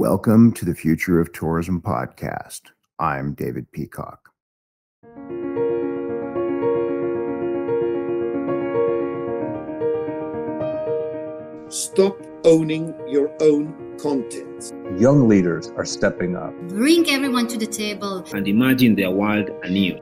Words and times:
Welcome 0.00 0.52
to 0.52 0.64
the 0.64 0.74
Future 0.74 1.20
of 1.20 1.30
Tourism 1.34 1.82
podcast. 1.82 2.62
I'm 2.98 3.34
David 3.34 3.70
Peacock. 3.70 4.30
Stop 11.68 12.16
owning 12.46 12.94
your 13.10 13.30
own 13.42 13.98
content. 14.00 14.72
Young 14.98 15.28
leaders 15.28 15.68
are 15.76 15.84
stepping 15.84 16.34
up. 16.34 16.54
Bring 16.68 17.10
everyone 17.10 17.46
to 17.48 17.58
the 17.58 17.66
table 17.66 18.24
and 18.32 18.48
imagine 18.48 18.94
their 18.94 19.10
world 19.10 19.50
anew. 19.64 20.00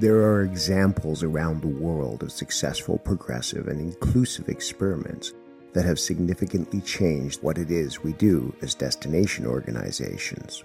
There 0.00 0.22
are 0.22 0.44
examples 0.44 1.22
around 1.22 1.60
the 1.60 1.68
world 1.68 2.22
of 2.22 2.32
successful, 2.32 2.96
progressive, 2.96 3.68
and 3.68 3.78
inclusive 3.78 4.48
experiments 4.48 5.34
that 5.74 5.84
have 5.84 6.00
significantly 6.00 6.80
changed 6.80 7.42
what 7.42 7.58
it 7.58 7.70
is 7.70 8.02
we 8.02 8.14
do 8.14 8.54
as 8.62 8.74
destination 8.74 9.44
organizations. 9.46 10.64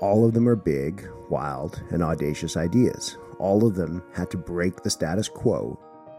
All 0.00 0.24
of 0.24 0.32
them 0.32 0.48
are 0.48 0.54
big, 0.54 1.10
wild, 1.28 1.82
and 1.90 2.04
audacious 2.04 2.56
ideas. 2.56 3.16
All 3.40 3.66
of 3.66 3.74
them 3.74 4.00
had 4.14 4.30
to 4.30 4.36
break 4.36 4.80
the 4.84 4.90
status 4.90 5.28
quo 5.28 5.76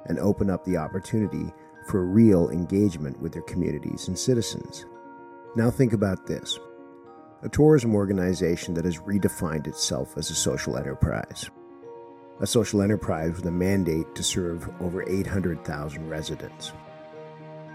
and 0.08 0.20
open 0.20 0.50
up 0.50 0.66
the 0.66 0.76
opportunity 0.76 1.54
for 1.88 2.04
real 2.04 2.50
engagement 2.50 3.18
with 3.22 3.32
their 3.32 3.42
communities 3.44 4.10
and 4.10 4.20
citizens. 4.20 4.86
Now, 5.56 5.72
think 5.72 5.94
about 5.94 6.28
this 6.28 6.60
a 7.42 7.48
tourism 7.48 7.96
organization 7.96 8.74
that 8.74 8.84
has 8.84 8.98
redefined 8.98 9.66
itself 9.66 10.18
as 10.18 10.30
a 10.30 10.36
social 10.36 10.76
enterprise 10.76 11.50
a 12.42 12.48
social 12.48 12.82
enterprise 12.82 13.36
with 13.36 13.46
a 13.46 13.52
mandate 13.52 14.16
to 14.16 14.24
serve 14.24 14.70
over 14.80 15.08
800,000 15.10 16.10
residents. 16.10 16.72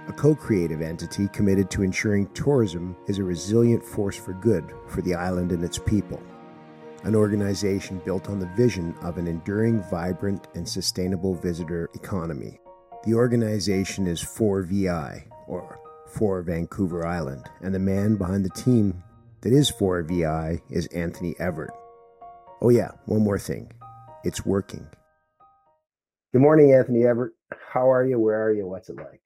A 0.08 0.12
co 0.12 0.34
creative 0.34 0.82
entity 0.82 1.28
committed 1.28 1.70
to 1.70 1.82
ensuring 1.82 2.28
tourism 2.28 2.96
is 3.06 3.18
a 3.18 3.24
resilient 3.24 3.84
force 3.84 4.16
for 4.16 4.34
good 4.34 4.72
for 4.88 5.02
the 5.02 5.14
island 5.14 5.52
and 5.52 5.62
its 5.62 5.78
people. 5.78 6.22
An 7.04 7.14
organization 7.14 8.00
built 8.04 8.28
on 8.28 8.38
the 8.38 8.50
vision 8.56 8.94
of 9.02 9.18
an 9.18 9.26
enduring, 9.26 9.82
vibrant, 9.90 10.48
and 10.54 10.66
sustainable 10.66 11.34
visitor 11.34 11.90
economy. 11.94 12.58
The 13.04 13.14
organization 13.14 14.06
is 14.06 14.22
4VI, 14.22 15.24
or 15.46 15.78
For 16.08 16.42
Vancouver 16.42 17.06
Island, 17.06 17.50
and 17.60 17.74
the 17.74 17.78
man 17.78 18.16
behind 18.16 18.44
the 18.44 18.60
team 18.60 19.02
that 19.42 19.52
is 19.52 19.70
4VI 19.70 20.62
is 20.70 20.86
Anthony 20.88 21.34
Everett. 21.38 21.74
Oh, 22.62 22.70
yeah, 22.70 22.92
one 23.04 23.22
more 23.22 23.38
thing 23.38 23.70
it's 24.24 24.44
working. 24.44 24.86
Good 26.32 26.42
morning, 26.42 26.72
Anthony 26.72 27.04
Everett. 27.04 27.34
How 27.72 27.90
are 27.92 28.04
you? 28.04 28.18
Where 28.18 28.42
are 28.42 28.52
you? 28.52 28.66
What's 28.66 28.88
it 28.88 28.96
like? 28.96 29.20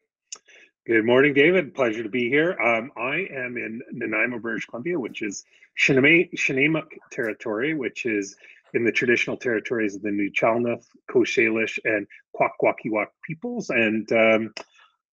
Good 0.87 1.05
morning, 1.05 1.35
David. 1.35 1.75
Pleasure 1.75 2.03
to 2.03 2.09
be 2.09 2.29
here. 2.29 2.59
Um, 2.61 2.91
I 2.97 3.27
am 3.31 3.57
in 3.57 3.81
Nanaimo, 3.93 4.39
British 4.39 4.67
Columbia, 4.67 4.99
which 4.99 5.23
is 5.23 5.45
Snuneymuxw 5.79 6.89
territory, 7.13 7.75
which 7.75 8.07
is 8.07 8.37
in 8.75 8.85
the 8.85 8.93
traditional 8.93 9.37
territories 9.37 9.95
of 9.95 10.03
the 10.03 10.11
Nuu-chah-nulth, 10.11 10.87
Coast 11.11 11.37
Salish, 11.37 11.79
and 11.85 12.07
Kwakwaka'wakw 12.35 13.07
peoples. 13.27 13.71
And 13.71 14.11
um, 14.13 14.55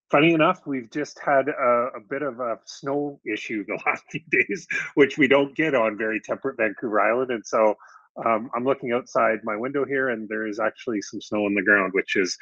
funny 0.09 0.33
enough, 0.33 0.66
we've 0.66 0.89
just 0.92 1.20
had 1.20 1.47
a, 1.49 1.89
a, 1.95 1.99
bit 2.09 2.22
of 2.22 2.39
a 2.39 2.59
snow 2.66 3.20
issue 3.25 3.66
the 3.66 3.80
last 3.86 4.03
few 4.09 4.22
days, 4.31 4.67
which 4.95 5.17
we 5.17 5.27
don't 5.27 5.55
get 5.55 5.75
on 5.75 5.97
very 5.97 6.20
temperate 6.20 6.58
Vancouver 6.58 6.99
Island. 6.99 7.31
And 7.31 7.45
so 7.45 7.75
um, 8.23 8.49
I'm 8.55 8.63
looking 8.63 8.91
outside 8.91 9.39
my 9.44 9.55
window 9.55 9.85
here, 9.85 10.09
and 10.09 10.27
there 10.30 10.47
is 10.47 10.59
actually 10.59 11.02
some 11.02 11.21
snow 11.21 11.45
on 11.45 11.53
the 11.53 11.63
ground, 11.63 11.94
which 11.94 12.16
is 12.16 12.38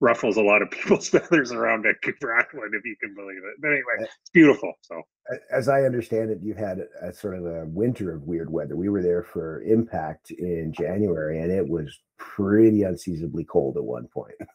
ruffles 0.00 0.36
a 0.36 0.42
lot 0.42 0.62
of 0.62 0.70
people's 0.72 1.08
feathers 1.08 1.52
around 1.52 1.82
Vancouver 1.82 2.34
Island, 2.34 2.74
if 2.74 2.84
you 2.84 2.96
can 3.00 3.14
believe 3.14 3.38
it. 3.38 3.60
But 3.60 3.68
anyway, 3.68 3.94
it's 4.00 4.30
beautiful. 4.32 4.74
So, 4.82 5.02
as 5.50 5.68
I 5.68 5.82
understand 5.82 6.30
it, 6.30 6.40
you've 6.42 6.56
had 6.56 6.80
a, 7.02 7.12
sort 7.12 7.36
of 7.36 7.46
a 7.46 7.66
winter 7.66 8.12
of 8.12 8.22
weird 8.22 8.50
weather. 8.50 8.76
We 8.76 8.88
were 8.88 9.02
there 9.02 9.22
for 9.22 9.62
Impact 9.62 10.30
in 10.30 10.72
January, 10.72 11.40
and 11.40 11.50
it 11.50 11.66
was 11.66 11.98
pretty 12.18 12.82
unseasonably 12.82 13.44
cold 13.44 13.76
at 13.76 13.84
one 13.84 14.08
point. 14.08 14.36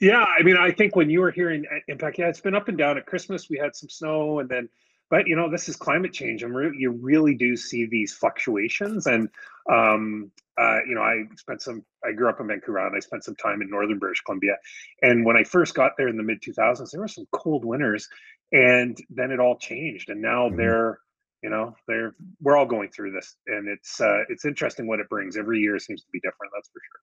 Yeah, 0.00 0.24
I 0.24 0.42
mean, 0.42 0.56
I 0.56 0.72
think 0.72 0.96
when 0.96 1.08
you 1.10 1.20
were 1.20 1.30
here 1.30 1.52
in 1.52 1.64
Impact, 1.86 2.18
yeah, 2.18 2.26
it's 2.26 2.40
been 2.40 2.56
up 2.56 2.66
and 2.66 2.76
down. 2.76 2.98
At 2.98 3.06
Christmas, 3.06 3.48
we 3.48 3.56
had 3.56 3.76
some 3.76 3.88
snow, 3.88 4.40
and 4.40 4.48
then 4.48 4.68
but 5.12 5.28
you 5.28 5.36
know 5.36 5.48
this 5.48 5.68
is 5.68 5.76
climate 5.76 6.12
change 6.12 6.42
and 6.42 6.56
re- 6.56 6.74
you 6.76 6.90
really 6.90 7.34
do 7.34 7.54
see 7.54 7.84
these 7.84 8.14
fluctuations 8.14 9.06
and 9.06 9.28
um, 9.70 10.32
uh, 10.58 10.78
you 10.88 10.94
know 10.96 11.02
i 11.02 11.22
spent 11.36 11.62
some 11.62 11.84
i 12.04 12.10
grew 12.10 12.28
up 12.28 12.40
in 12.40 12.48
vancouver 12.48 12.78
and 12.78 12.96
i 12.96 12.98
spent 12.98 13.22
some 13.22 13.36
time 13.36 13.62
in 13.62 13.70
northern 13.70 13.98
british 13.98 14.22
columbia 14.22 14.56
and 15.02 15.24
when 15.24 15.36
i 15.36 15.44
first 15.44 15.74
got 15.74 15.92
there 15.96 16.08
in 16.08 16.16
the 16.16 16.22
mid 16.22 16.42
2000s 16.42 16.90
there 16.90 17.00
were 17.00 17.06
some 17.06 17.26
cold 17.30 17.64
winters 17.64 18.08
and 18.50 18.98
then 19.10 19.30
it 19.30 19.38
all 19.38 19.56
changed 19.56 20.08
and 20.08 20.20
now 20.20 20.48
mm-hmm. 20.48 20.56
they're 20.56 20.98
you 21.42 21.50
know 21.50 21.76
they're 21.86 22.14
we're 22.40 22.56
all 22.56 22.66
going 22.66 22.88
through 22.90 23.12
this 23.12 23.36
and 23.46 23.68
it's 23.68 24.00
uh, 24.00 24.22
it's 24.28 24.44
interesting 24.44 24.86
what 24.86 25.00
it 25.00 25.08
brings 25.08 25.36
every 25.36 25.60
year 25.60 25.78
seems 25.78 26.02
to 26.02 26.08
be 26.12 26.20
different 26.20 26.52
that's 26.54 26.68
for 26.68 26.80
sure 26.80 27.00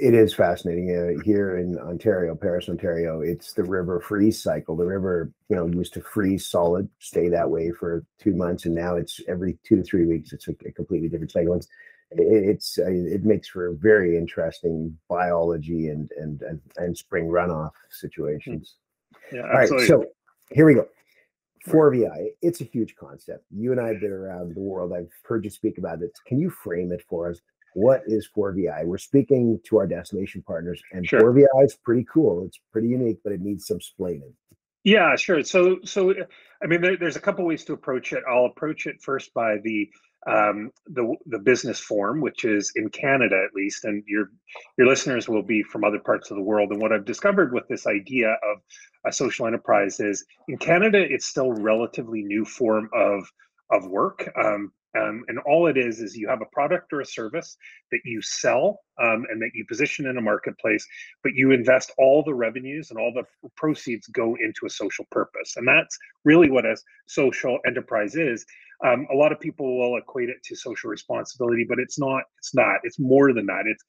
it 0.00 0.14
is 0.14 0.34
fascinating 0.34 0.90
uh, 0.90 1.22
here 1.24 1.56
in 1.56 1.78
Ontario, 1.78 2.34
Paris, 2.34 2.68
Ontario. 2.68 3.20
It's 3.20 3.52
the 3.54 3.64
river 3.64 4.00
freeze 4.00 4.42
cycle. 4.42 4.76
The 4.76 4.84
river, 4.84 5.32
you 5.48 5.56
know, 5.56 5.66
used 5.66 5.94
to 5.94 6.00
freeze 6.00 6.46
solid, 6.46 6.88
stay 6.98 7.28
that 7.28 7.50
way 7.50 7.70
for 7.70 8.04
two 8.18 8.34
months, 8.34 8.66
and 8.66 8.74
now 8.74 8.96
it's 8.96 9.20
every 9.28 9.58
two 9.64 9.76
to 9.76 9.82
three 9.82 10.06
weeks. 10.06 10.32
It's 10.32 10.48
a, 10.48 10.52
a 10.66 10.72
completely 10.72 11.08
different 11.08 11.32
cycle. 11.32 11.54
It's, 11.54 11.68
it's 12.12 12.78
uh, 12.78 12.90
it 12.90 13.24
makes 13.24 13.48
for 13.48 13.68
a 13.68 13.74
very 13.74 14.16
interesting 14.16 14.96
biology 15.08 15.88
and 15.88 16.10
and 16.16 16.42
and, 16.42 16.60
and 16.76 16.96
spring 16.96 17.26
runoff 17.26 17.72
situations. 17.90 18.76
Yeah, 19.32 19.42
All 19.42 19.50
right, 19.50 19.68
so 19.68 20.04
here 20.50 20.66
we 20.66 20.74
go. 20.74 20.86
4VI, 21.68 22.28
it's 22.40 22.62
a 22.62 22.64
huge 22.64 22.96
concept. 22.96 23.44
You 23.50 23.70
and 23.72 23.80
I 23.80 23.88
have 23.88 24.00
been 24.00 24.12
around 24.12 24.54
the 24.54 24.60
world. 24.60 24.92
I've 24.94 25.12
heard 25.24 25.44
you 25.44 25.50
speak 25.50 25.76
about 25.76 26.00
it. 26.00 26.10
Can 26.26 26.38
you 26.38 26.48
frame 26.48 26.90
it 26.90 27.02
for 27.06 27.30
us? 27.30 27.40
What 27.74 28.02
is 28.06 28.28
4VI? 28.36 28.84
We're 28.84 28.98
speaking 28.98 29.60
to 29.66 29.78
our 29.78 29.86
destination 29.86 30.42
partners, 30.46 30.82
and 30.92 31.06
sure. 31.06 31.20
4VI 31.20 31.64
is 31.64 31.76
pretty 31.76 32.06
cool. 32.12 32.44
It's 32.46 32.60
pretty 32.72 32.88
unique, 32.88 33.18
but 33.22 33.32
it 33.32 33.40
needs 33.40 33.66
some 33.66 33.78
explaining. 33.78 34.32
Yeah, 34.84 35.14
sure. 35.16 35.42
So, 35.44 35.78
so 35.84 36.14
I 36.62 36.66
mean, 36.66 36.80
there, 36.80 36.96
there's 36.96 37.16
a 37.16 37.20
couple 37.20 37.44
ways 37.44 37.64
to 37.64 37.74
approach 37.74 38.12
it. 38.12 38.22
I'll 38.28 38.46
approach 38.46 38.86
it 38.86 39.02
first 39.02 39.32
by 39.34 39.58
the 39.62 39.90
um, 40.26 40.70
the 40.86 41.14
the 41.26 41.38
business 41.38 41.80
form, 41.80 42.20
which 42.20 42.44
is 42.44 42.72
in 42.76 42.88
Canada 42.90 43.42
at 43.46 43.54
least, 43.54 43.84
and 43.84 44.02
your 44.06 44.30
your 44.78 44.86
listeners 44.86 45.28
will 45.28 45.42
be 45.42 45.62
from 45.62 45.84
other 45.84 45.98
parts 45.98 46.30
of 46.30 46.36
the 46.36 46.42
world. 46.42 46.70
And 46.70 46.80
what 46.80 46.92
I've 46.92 47.04
discovered 47.04 47.52
with 47.52 47.68
this 47.68 47.86
idea 47.86 48.30
of 48.30 48.58
a 49.06 49.12
social 49.12 49.46
enterprise 49.46 50.00
is 50.00 50.24
in 50.48 50.58
Canada, 50.58 50.98
it's 50.98 51.26
still 51.26 51.52
relatively 51.52 52.22
new 52.22 52.44
form 52.44 52.88
of 52.94 53.30
of 53.70 53.86
work. 53.86 54.30
Um, 54.42 54.72
um, 54.98 55.24
and 55.28 55.38
all 55.40 55.66
it 55.66 55.76
is 55.76 56.00
is 56.00 56.16
you 56.16 56.28
have 56.28 56.42
a 56.42 56.46
product 56.52 56.92
or 56.92 57.00
a 57.00 57.06
service 57.06 57.56
that 57.92 58.00
you 58.04 58.20
sell 58.22 58.80
um, 59.00 59.24
and 59.30 59.40
that 59.40 59.50
you 59.54 59.64
position 59.66 60.06
in 60.06 60.16
a 60.16 60.20
marketplace, 60.20 60.86
but 61.22 61.32
you 61.34 61.52
invest 61.52 61.92
all 61.98 62.22
the 62.24 62.34
revenues 62.34 62.90
and 62.90 62.98
all 62.98 63.12
the 63.12 63.24
proceeds 63.56 64.06
go 64.08 64.36
into 64.40 64.66
a 64.66 64.70
social 64.70 65.06
purpose. 65.10 65.54
And 65.56 65.66
that's 65.66 65.96
really 66.24 66.50
what 66.50 66.66
a 66.66 66.76
social 67.06 67.58
enterprise 67.66 68.16
is. 68.16 68.44
Um, 68.84 69.06
a 69.12 69.16
lot 69.16 69.30
of 69.30 69.38
people 69.38 69.78
will 69.78 69.98
equate 69.98 70.30
it 70.30 70.42
to 70.44 70.56
social 70.56 70.90
responsibility, 70.90 71.66
but 71.68 71.78
it's 71.78 71.98
not. 71.98 72.24
It's 72.38 72.54
not. 72.54 72.80
It's 72.82 72.98
more 72.98 73.32
than 73.32 73.46
that. 73.46 73.64
It's 73.66 73.84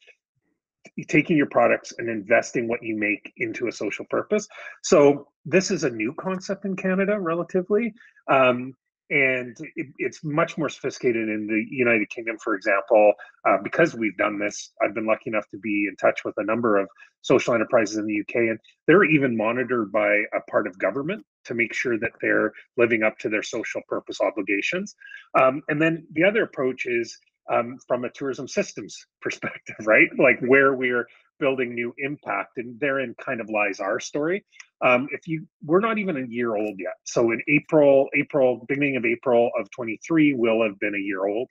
taking 1.07 1.38
your 1.38 1.47
products 1.47 1.94
and 1.97 2.09
investing 2.09 2.67
what 2.67 2.84
you 2.84 2.97
make 2.97 3.31
into 3.38 3.67
a 3.67 3.72
social 3.72 4.06
purpose. 4.09 4.47
So 4.84 5.28
this 5.45 5.72
is 5.72 5.84
a 5.84 5.90
new 5.90 6.13
concept 6.13 6.66
in 6.66 6.75
Canada, 6.75 7.19
relatively. 7.19 7.94
Um, 8.28 8.73
and 9.11 9.57
it, 9.75 9.88
it's 9.97 10.23
much 10.23 10.57
more 10.57 10.69
sophisticated 10.69 11.27
in 11.27 11.45
the 11.45 11.66
United 11.69 12.09
Kingdom, 12.09 12.38
for 12.41 12.55
example, 12.55 13.13
uh, 13.45 13.57
because 13.61 13.94
we've 13.94 14.16
done 14.16 14.39
this. 14.39 14.72
I've 14.81 14.95
been 14.95 15.05
lucky 15.05 15.29
enough 15.29 15.47
to 15.49 15.57
be 15.57 15.88
in 15.89 15.97
touch 15.97 16.23
with 16.23 16.33
a 16.38 16.45
number 16.45 16.77
of 16.77 16.88
social 17.22 17.53
enterprises 17.53 17.97
in 17.97 18.05
the 18.05 18.22
UK, 18.22 18.35
and 18.35 18.59
they're 18.87 19.03
even 19.03 19.35
monitored 19.35 19.91
by 19.91 20.23
a 20.34 20.41
part 20.49 20.66
of 20.66 20.79
government 20.79 21.25
to 21.43 21.53
make 21.53 21.73
sure 21.73 21.99
that 21.99 22.13
they're 22.22 22.53
living 22.78 23.03
up 23.03 23.17
to 23.19 23.28
their 23.29 23.43
social 23.43 23.81
purpose 23.90 24.22
obligations. 24.22 24.96
Um, 25.37 25.61
and 25.67 25.81
then 25.81 26.08
the 26.13 26.23
other 26.23 26.43
approach 26.43 26.85
is 26.85 27.17
um, 27.52 27.78
from 27.87 28.05
a 28.05 28.09
tourism 28.09 28.47
systems 28.47 29.05
perspective, 29.22 29.75
right? 29.81 30.08
Like 30.17 30.40
where 30.40 30.73
we're 30.73 31.05
building 31.41 31.76
new 31.76 31.93
impact, 31.97 32.58
and 32.58 32.79
therein 32.79 33.14
kind 33.20 33.41
of 33.41 33.49
lies 33.49 33.82
our 33.82 33.99
story. 33.99 34.46
Um, 34.82 35.09
if 35.11 35.28
you, 35.28 35.46
we're 35.66 35.82
not 35.82 35.97
even 35.97 36.16
a 36.16 36.26
year 36.28 36.55
old 36.55 36.76
yet. 36.79 36.93
So 37.03 37.32
in 37.32 37.41
April, 37.49 38.08
April, 38.16 38.66
beginning 38.70 38.96
of 38.96 39.03
April 39.05 39.52
of 39.59 39.70
23, 39.72 40.35
will 40.35 40.64
have 40.64 40.79
been 40.79 40.96
a 40.96 40.99
year 40.99 41.26
old. 41.28 41.49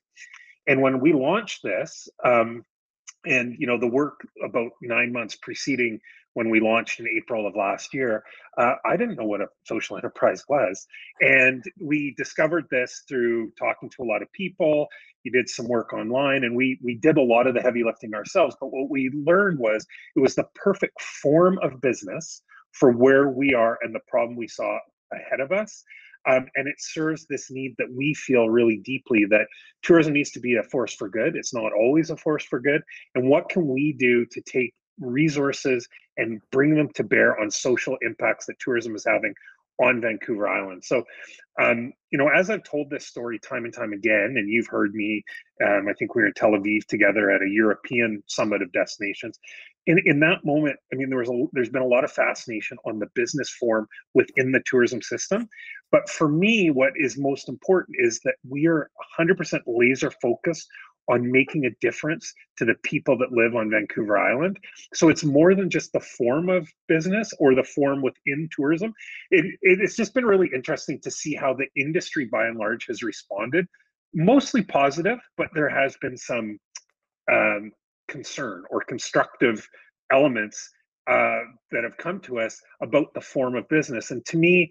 And 0.67 0.81
when 0.81 1.01
we 1.01 1.13
launched 1.13 1.63
this, 1.63 2.09
um, 2.25 2.65
and 3.27 3.57
you 3.59 3.67
know 3.67 3.79
the 3.79 3.87
work 3.87 4.27
about 4.45 4.71
nine 4.83 5.13
months 5.13 5.37
preceding 5.37 6.01
when 6.35 6.49
we 6.49 6.61
launched 6.61 7.01
in 7.01 7.07
april 7.17 7.47
of 7.47 7.55
last 7.57 7.93
year 7.93 8.23
uh, 8.59 8.75
i 8.85 8.97
didn't 8.97 9.17
know 9.17 9.25
what 9.25 9.41
a 9.41 9.49
social 9.65 9.97
enterprise 9.97 10.45
was 10.49 10.87
and 11.21 11.65
we 11.81 12.15
discovered 12.17 12.67
this 12.71 13.03
through 13.09 13.51
talking 13.59 13.91
to 13.91 14.03
a 14.03 14.05
lot 14.05 14.23
of 14.23 14.33
people. 14.33 14.89
We 15.25 15.31
did 15.31 15.49
some 15.49 15.69
work 15.69 15.93
online 15.93 16.45
and 16.45 16.57
we 16.57 16.79
we 16.83 16.95
did 16.97 17.19
a 17.19 17.23
lot 17.23 17.47
of 17.47 17.55
the 17.55 17.61
heavy 17.61 17.85
lifting 17.85 18.15
ourselves 18.15 18.57
but 18.59 18.69
what 18.73 18.89
we 18.89 19.11
learned 19.11 19.59
was 19.59 19.87
it 20.17 20.21
was 20.21 20.35
the 20.35 20.49
perfect 20.55 21.01
form 21.03 21.59
of 21.63 21.81
business 21.81 22.43
for 22.73 22.93
where 22.93 23.29
we 23.29 23.53
are 23.53 23.79
and 23.83 23.95
the 23.95 24.01
problem 24.09 24.37
we 24.37 24.49
saw 24.49 24.79
ahead 25.13 25.41
of 25.41 25.53
us 25.53 25.85
um, 26.29 26.47
and 26.55 26.69
it 26.69 26.77
serves 26.79 27.27
this 27.27 27.51
need 27.51 27.75
that 27.79 27.93
we 27.93 28.15
feel 28.15 28.49
really 28.49 28.79
deeply 28.79 29.25
that 29.31 29.47
tourism 29.83 30.13
needs 30.13 30.31
to 30.33 30.41
be 30.41 30.57
a 30.57 30.63
force 30.63 30.95
for 30.95 31.09
good. 31.09 31.37
It's 31.37 31.55
not 31.55 31.73
always 31.73 32.11
a 32.11 32.17
force 32.17 32.45
for 32.45 32.61
good. 32.61 32.83
And 33.15 33.29
what 33.29 33.49
can 33.49 33.67
we 33.67 33.95
do 33.99 34.27
to 34.27 34.41
take 34.43 34.75
resources 35.01 35.89
and 36.19 36.41
bring 36.53 36.75
them 36.75 36.91
to 36.95 37.05
bear 37.05 37.41
on 37.41 37.51
social 37.51 37.97
impacts 38.03 38.47
that 38.47 38.59
tourism 38.59 38.95
is 38.95 39.05
having 39.07 39.35
on 39.81 40.00
Vancouver 40.00 40.49
Island. 40.49 40.85
So, 40.85 41.05
um, 41.61 41.93
you 42.11 42.19
know, 42.19 42.29
as 42.29 42.50
I've 42.50 42.65
told 42.65 42.91
this 42.91 43.06
story 43.06 43.38
time 43.38 43.65
and 43.65 43.75
time 43.75 43.93
again, 43.93 44.35
and 44.37 44.49
you've 44.49 44.67
heard 44.67 44.94
me, 44.94 45.23
um, 45.65 45.87
I 45.88 45.93
think 45.94 46.15
we 46.15 46.23
were 46.23 46.29
in 46.29 46.35
Tel 46.35 46.50
Aviv 46.50 46.87
together 46.87 47.31
at 47.31 47.43
a 47.43 47.49
European 47.49 48.23
summit 48.27 48.62
of 48.62 48.73
destinations. 48.73 49.38
In, 49.87 49.99
in 50.05 50.21
that 50.21 50.44
moment, 50.44 50.77
I 50.93 50.97
mean, 50.97 51.09
there 51.09 51.19
was 51.19 51.31
a, 51.31 51.44
there's 51.53 51.71
been 51.71 51.82
a 51.82 51.87
lot 51.87 52.05
of 52.05 52.12
fascination 52.12 52.77
on 52.85 52.99
the 52.99 53.09
business 53.15 53.50
form 53.50 53.87
within 54.15 54.53
the 54.53 54.62
tourism 54.67 55.00
system. 55.03 55.49
But 55.91 56.09
for 56.09 56.29
me, 56.29 56.71
what 56.71 56.93
is 56.97 57.19
most 57.19 57.49
important 57.49 57.97
is 57.99 58.21
that 58.25 58.37
we 58.49 58.67
are 58.67 58.91
100% 59.19 59.61
laser 59.67 60.11
focused 60.23 60.69
on 61.11 61.31
making 61.31 61.67
a 61.67 61.71
difference 61.81 62.33
to 62.57 62.65
the 62.65 62.75
people 62.85 63.19
that 63.19 63.33
live 63.33 63.57
on 63.57 63.71
Vancouver 63.71 64.17
Island. 64.17 64.59
So 64.95 65.09
it's 65.09 65.25
more 65.25 65.55
than 65.55 65.69
just 65.69 65.93
the 65.93 66.01
form 66.01 66.49
of 66.49 66.69
business 66.87 67.33
or 67.41 67.55
the 67.55 67.65
form 67.65 68.01
within 68.01 68.49
tourism. 68.55 68.95
It, 69.31 69.59
it's 69.62 69.97
just 69.97 70.15
been 70.15 70.25
really 70.25 70.49
interesting 70.55 71.01
to 71.01 71.11
see 71.11 71.35
how 71.35 71.53
the 71.53 71.67
industry 71.77 72.27
by 72.27 72.47
and 72.47 72.57
large 72.57 72.87
has 72.87 73.03
responded. 73.03 73.67
Mostly 74.15 74.62
positive, 74.62 75.19
but 75.37 75.49
there 75.53 75.69
has 75.69 75.97
been 75.97 76.17
some 76.17 76.59
um, 77.31 77.73
concern 78.09 78.62
or 78.71 78.83
constructive 78.83 79.69
elements 80.12 80.71
uh, 81.11 81.41
that 81.73 81.83
have 81.83 81.97
come 81.97 82.21
to 82.21 82.39
us 82.39 82.61
about 82.83 83.12
the 83.15 83.21
form 83.21 83.57
of 83.57 83.69
business. 83.69 84.12
And 84.12 84.25
to 84.27 84.37
me, 84.37 84.71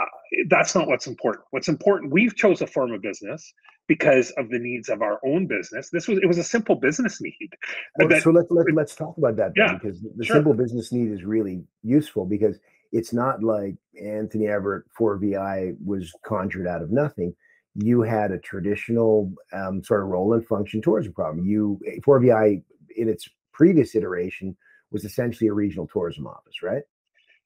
uh, 0.00 0.04
that's 0.48 0.74
not 0.74 0.88
what's 0.88 1.06
important. 1.06 1.44
What's 1.50 1.68
important, 1.68 2.12
we've 2.12 2.34
chose 2.34 2.62
a 2.62 2.66
form 2.66 2.92
of 2.92 3.02
business 3.02 3.52
because 3.88 4.30
of 4.32 4.50
the 4.50 4.58
needs 4.58 4.88
of 4.88 5.02
our 5.02 5.18
own 5.24 5.46
business. 5.46 5.90
This 5.90 6.06
was 6.06 6.18
it 6.18 6.26
was 6.26 6.38
a 6.38 6.44
simple 6.44 6.76
business 6.76 7.20
need. 7.20 7.56
Well, 7.98 8.08
that, 8.08 8.22
so 8.22 8.30
let's 8.30 8.50
let, 8.50 8.66
let's 8.72 8.94
talk 8.94 9.16
about 9.16 9.36
that 9.36 9.52
yeah, 9.56 9.74
because 9.74 10.00
the 10.16 10.24
sure. 10.24 10.36
simple 10.36 10.54
business 10.54 10.92
need 10.92 11.10
is 11.10 11.24
really 11.24 11.64
useful 11.82 12.26
because 12.26 12.58
it's 12.92 13.12
not 13.12 13.42
like 13.42 13.74
Anthony 14.00 14.46
Everett 14.46 14.84
4VI 14.98 15.76
was 15.84 16.12
conjured 16.24 16.66
out 16.66 16.82
of 16.82 16.92
nothing. 16.92 17.34
You 17.74 18.02
had 18.02 18.30
a 18.30 18.38
traditional 18.38 19.32
um, 19.52 19.82
sort 19.82 20.02
of 20.02 20.08
role 20.08 20.34
and 20.34 20.46
function 20.46 20.80
tourism 20.82 21.12
problem. 21.12 21.46
You 21.46 21.80
4VI 22.06 22.62
in 22.96 23.08
its 23.08 23.28
previous 23.52 23.94
iteration 23.94 24.56
was 24.90 25.04
essentially 25.04 25.48
a 25.48 25.52
regional 25.52 25.86
tourism 25.86 26.26
office, 26.26 26.62
right? 26.62 26.82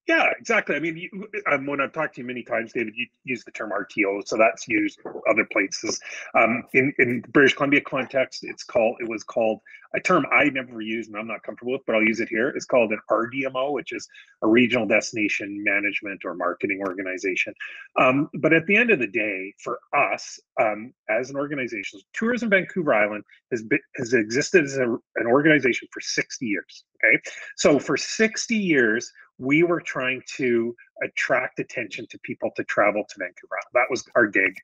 Yeah, 0.08 0.30
exactly. 0.36 0.74
I 0.74 0.80
mean, 0.80 0.96
you, 0.96 1.28
um, 1.50 1.66
when 1.66 1.80
I've 1.80 1.92
talked 1.92 2.16
to 2.16 2.22
you 2.22 2.26
many 2.26 2.42
times, 2.42 2.72
David, 2.72 2.94
you 2.96 3.06
use 3.22 3.44
the 3.44 3.52
term 3.52 3.70
RTO, 3.70 4.26
so 4.26 4.36
that's 4.36 4.66
used 4.66 4.98
other 5.30 5.46
places. 5.52 6.00
Um, 6.34 6.64
in 6.72 6.92
in 6.98 7.20
British 7.28 7.54
Columbia 7.54 7.82
context, 7.82 8.40
it's 8.42 8.64
called 8.64 8.96
it 9.00 9.08
was 9.08 9.22
called 9.22 9.60
a 9.94 10.00
term 10.00 10.26
I 10.32 10.44
never 10.44 10.80
used 10.80 11.10
and 11.10 11.18
I'm 11.18 11.26
not 11.26 11.42
comfortable 11.42 11.72
with, 11.72 11.82
but 11.86 11.94
I'll 11.94 12.02
use 12.02 12.20
it 12.20 12.28
here. 12.28 12.48
It's 12.48 12.64
called 12.64 12.92
an 12.92 12.98
RDMO, 13.10 13.72
which 13.72 13.92
is 13.92 14.08
a 14.42 14.48
regional 14.48 14.86
destination 14.86 15.62
management 15.62 16.22
or 16.24 16.34
marketing 16.34 16.80
organization. 16.80 17.54
Um, 18.00 18.28
but 18.40 18.52
at 18.52 18.66
the 18.66 18.76
end 18.76 18.90
of 18.90 18.98
the 18.98 19.06
day, 19.06 19.52
for 19.62 19.78
us 19.94 20.40
um, 20.60 20.92
as 21.10 21.30
an 21.30 21.36
organization, 21.36 22.00
Tourism 22.14 22.50
Vancouver 22.50 22.94
Island 22.94 23.24
has 23.50 23.62
been, 23.62 23.80
has 23.96 24.14
existed 24.14 24.64
as 24.64 24.78
a, 24.78 24.84
an 25.16 25.26
organization 25.26 25.88
for 25.92 26.00
60 26.00 26.46
years. 26.46 26.84
Okay, 27.04 27.20
so 27.56 27.78
for 27.78 27.96
60 27.96 28.56
years 28.56 29.12
we 29.42 29.64
were 29.64 29.80
trying 29.80 30.22
to 30.36 30.74
attract 31.02 31.58
attention 31.58 32.06
to 32.10 32.18
people 32.20 32.50
to 32.56 32.64
travel 32.64 33.04
to 33.08 33.14
Vancouver. 33.18 33.56
That 33.74 33.86
was 33.90 34.04
our 34.14 34.26
gig, 34.26 34.54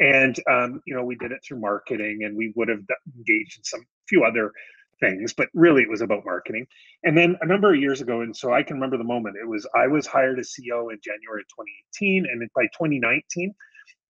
and 0.00 0.36
um, 0.50 0.82
you 0.86 0.94
know 0.94 1.04
we 1.04 1.16
did 1.16 1.32
it 1.32 1.40
through 1.46 1.60
marketing, 1.60 2.20
and 2.24 2.36
we 2.36 2.52
would 2.56 2.68
have 2.68 2.82
engaged 3.16 3.58
in 3.58 3.64
some 3.64 3.86
few 4.08 4.24
other 4.24 4.52
things, 5.00 5.34
but 5.34 5.48
really 5.52 5.82
it 5.82 5.90
was 5.90 6.00
about 6.00 6.24
marketing. 6.24 6.66
And 7.04 7.16
then 7.16 7.36
a 7.42 7.46
number 7.46 7.74
of 7.74 7.80
years 7.80 8.00
ago, 8.00 8.22
and 8.22 8.34
so 8.34 8.52
I 8.54 8.62
can 8.62 8.76
remember 8.76 8.96
the 8.96 9.04
moment. 9.04 9.36
It 9.36 9.46
was 9.46 9.66
I 9.76 9.86
was 9.86 10.06
hired 10.06 10.38
as 10.38 10.48
CEO 10.48 10.90
in 10.92 10.98
January 11.02 11.44
2018, 11.50 12.26
and 12.30 12.48
by 12.54 12.62
2019, 12.62 13.54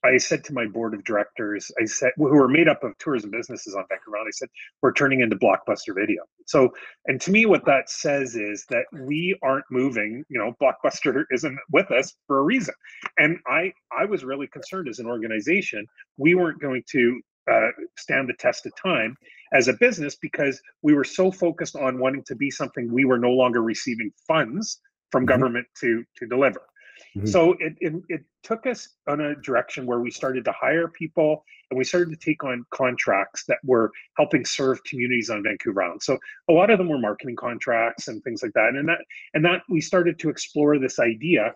I 0.04 0.16
said 0.16 0.42
to 0.44 0.52
my 0.52 0.66
board 0.66 0.94
of 0.94 1.04
directors, 1.04 1.70
I 1.80 1.84
said, 1.84 2.12
who 2.16 2.24
were 2.24 2.48
made 2.48 2.68
up 2.68 2.82
of 2.82 2.96
tourism 2.98 3.30
businesses 3.30 3.74
on 3.74 3.84
Vancouver 3.88 4.16
Island, 4.16 4.32
I 4.32 4.36
said, 4.36 4.48
we're 4.82 4.92
turning 4.92 5.20
into 5.20 5.36
Blockbuster 5.36 5.94
Video. 5.94 6.22
So, 6.46 6.70
and 7.06 7.20
to 7.20 7.30
me, 7.30 7.46
what 7.46 7.64
that 7.66 7.88
says 7.88 8.34
is 8.34 8.66
that 8.70 8.84
we 8.92 9.38
aren't 9.42 9.64
moving. 9.70 10.24
You 10.28 10.38
know, 10.38 10.54
Blockbuster 10.60 11.24
isn't 11.32 11.58
with 11.70 11.90
us 11.90 12.14
for 12.26 12.38
a 12.38 12.42
reason. 12.42 12.74
And 13.18 13.38
I, 13.46 13.72
I 13.96 14.04
was 14.04 14.24
really 14.24 14.48
concerned 14.48 14.88
as 14.88 14.98
an 14.98 15.06
organization, 15.06 15.86
we 16.16 16.34
weren't 16.34 16.60
going 16.60 16.82
to 16.90 17.20
uh, 17.50 17.68
stand 17.98 18.28
the 18.28 18.34
test 18.34 18.66
of 18.66 18.72
time 18.80 19.16
as 19.52 19.68
a 19.68 19.72
business 19.74 20.16
because 20.16 20.60
we 20.82 20.94
were 20.94 21.04
so 21.04 21.30
focused 21.30 21.76
on 21.76 21.98
wanting 21.98 22.22
to 22.24 22.34
be 22.34 22.50
something 22.50 22.92
we 22.92 23.04
were 23.04 23.18
no 23.18 23.30
longer 23.30 23.62
receiving 23.62 24.10
funds 24.26 24.80
from 25.10 25.22
mm-hmm. 25.22 25.28
government 25.28 25.66
to 25.80 26.04
to 26.16 26.26
deliver. 26.26 26.62
Mm-hmm. 27.16 27.26
So 27.26 27.52
it, 27.60 27.74
it, 27.80 27.92
it 28.08 28.24
took 28.42 28.66
us 28.66 28.88
on 29.06 29.20
a 29.20 29.34
direction 29.36 29.86
where 29.86 30.00
we 30.00 30.10
started 30.10 30.44
to 30.46 30.52
hire 30.52 30.88
people 30.88 31.44
and 31.70 31.78
we 31.78 31.84
started 31.84 32.10
to 32.10 32.16
take 32.16 32.42
on 32.44 32.64
contracts 32.70 33.44
that 33.48 33.58
were 33.64 33.90
helping 34.16 34.44
serve 34.44 34.82
communities 34.84 35.30
on 35.30 35.42
Vancouver 35.42 35.82
Island. 35.82 36.02
So 36.02 36.18
a 36.48 36.52
lot 36.52 36.70
of 36.70 36.78
them 36.78 36.88
were 36.88 36.98
marketing 36.98 37.36
contracts 37.36 38.08
and 38.08 38.22
things 38.24 38.42
like 38.42 38.52
that. 38.54 38.70
And 38.74 38.88
that 38.88 38.98
and 39.34 39.44
that 39.44 39.62
we 39.68 39.80
started 39.80 40.18
to 40.20 40.30
explore 40.30 40.78
this 40.78 40.98
idea, 40.98 41.54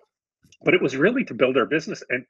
but 0.63 0.75
it 0.75 0.83
was 0.83 0.97
really 0.97 1.25
to 1.25 1.35
build 1.35 1.57
our 1.57 1.67
business 1.67 2.03
and 2.11 2.25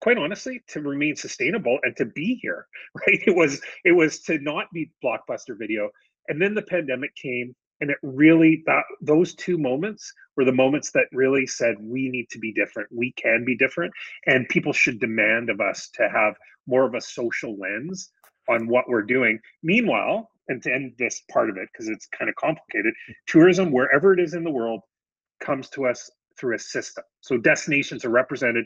quite 0.00 0.18
honestly 0.18 0.60
to 0.66 0.80
remain 0.80 1.14
sustainable 1.14 1.78
and 1.84 1.96
to 1.96 2.04
be 2.04 2.36
here 2.42 2.66
right 3.06 3.22
it 3.24 3.36
was 3.36 3.60
it 3.84 3.92
was 3.92 4.20
to 4.20 4.36
not 4.40 4.66
be 4.72 4.90
blockbuster 5.02 5.56
video 5.56 5.88
and 6.26 6.42
then 6.42 6.54
the 6.54 6.62
pandemic 6.62 7.14
came 7.14 7.54
and 7.82 7.90
it 7.90 7.98
really 8.02 8.62
that 8.66 8.84
those 9.02 9.34
two 9.34 9.58
moments 9.58 10.10
were 10.36 10.44
the 10.44 10.52
moments 10.52 10.92
that 10.92 11.06
really 11.12 11.46
said 11.46 11.74
we 11.80 12.08
need 12.08 12.28
to 12.30 12.38
be 12.38 12.52
different 12.52 12.88
we 12.90 13.12
can 13.12 13.44
be 13.44 13.56
different 13.56 13.92
and 14.26 14.48
people 14.48 14.72
should 14.72 15.00
demand 15.00 15.50
of 15.50 15.60
us 15.60 15.90
to 15.92 16.08
have 16.08 16.34
more 16.66 16.86
of 16.86 16.94
a 16.94 17.00
social 17.00 17.58
lens 17.58 18.10
on 18.48 18.66
what 18.68 18.88
we're 18.88 19.02
doing 19.02 19.38
meanwhile 19.62 20.30
and 20.48 20.62
to 20.62 20.72
end 20.72 20.92
this 20.98 21.22
part 21.30 21.50
of 21.50 21.56
it 21.56 21.68
because 21.72 21.88
it's 21.88 22.06
kind 22.06 22.28
of 22.28 22.36
complicated 22.36 22.94
tourism 23.26 23.70
wherever 23.70 24.12
it 24.14 24.20
is 24.20 24.34
in 24.34 24.44
the 24.44 24.50
world 24.50 24.80
comes 25.40 25.68
to 25.68 25.84
us 25.86 26.10
through 26.38 26.54
a 26.54 26.58
system 26.58 27.04
so 27.20 27.36
destinations 27.36 28.04
are 28.04 28.10
represented 28.10 28.64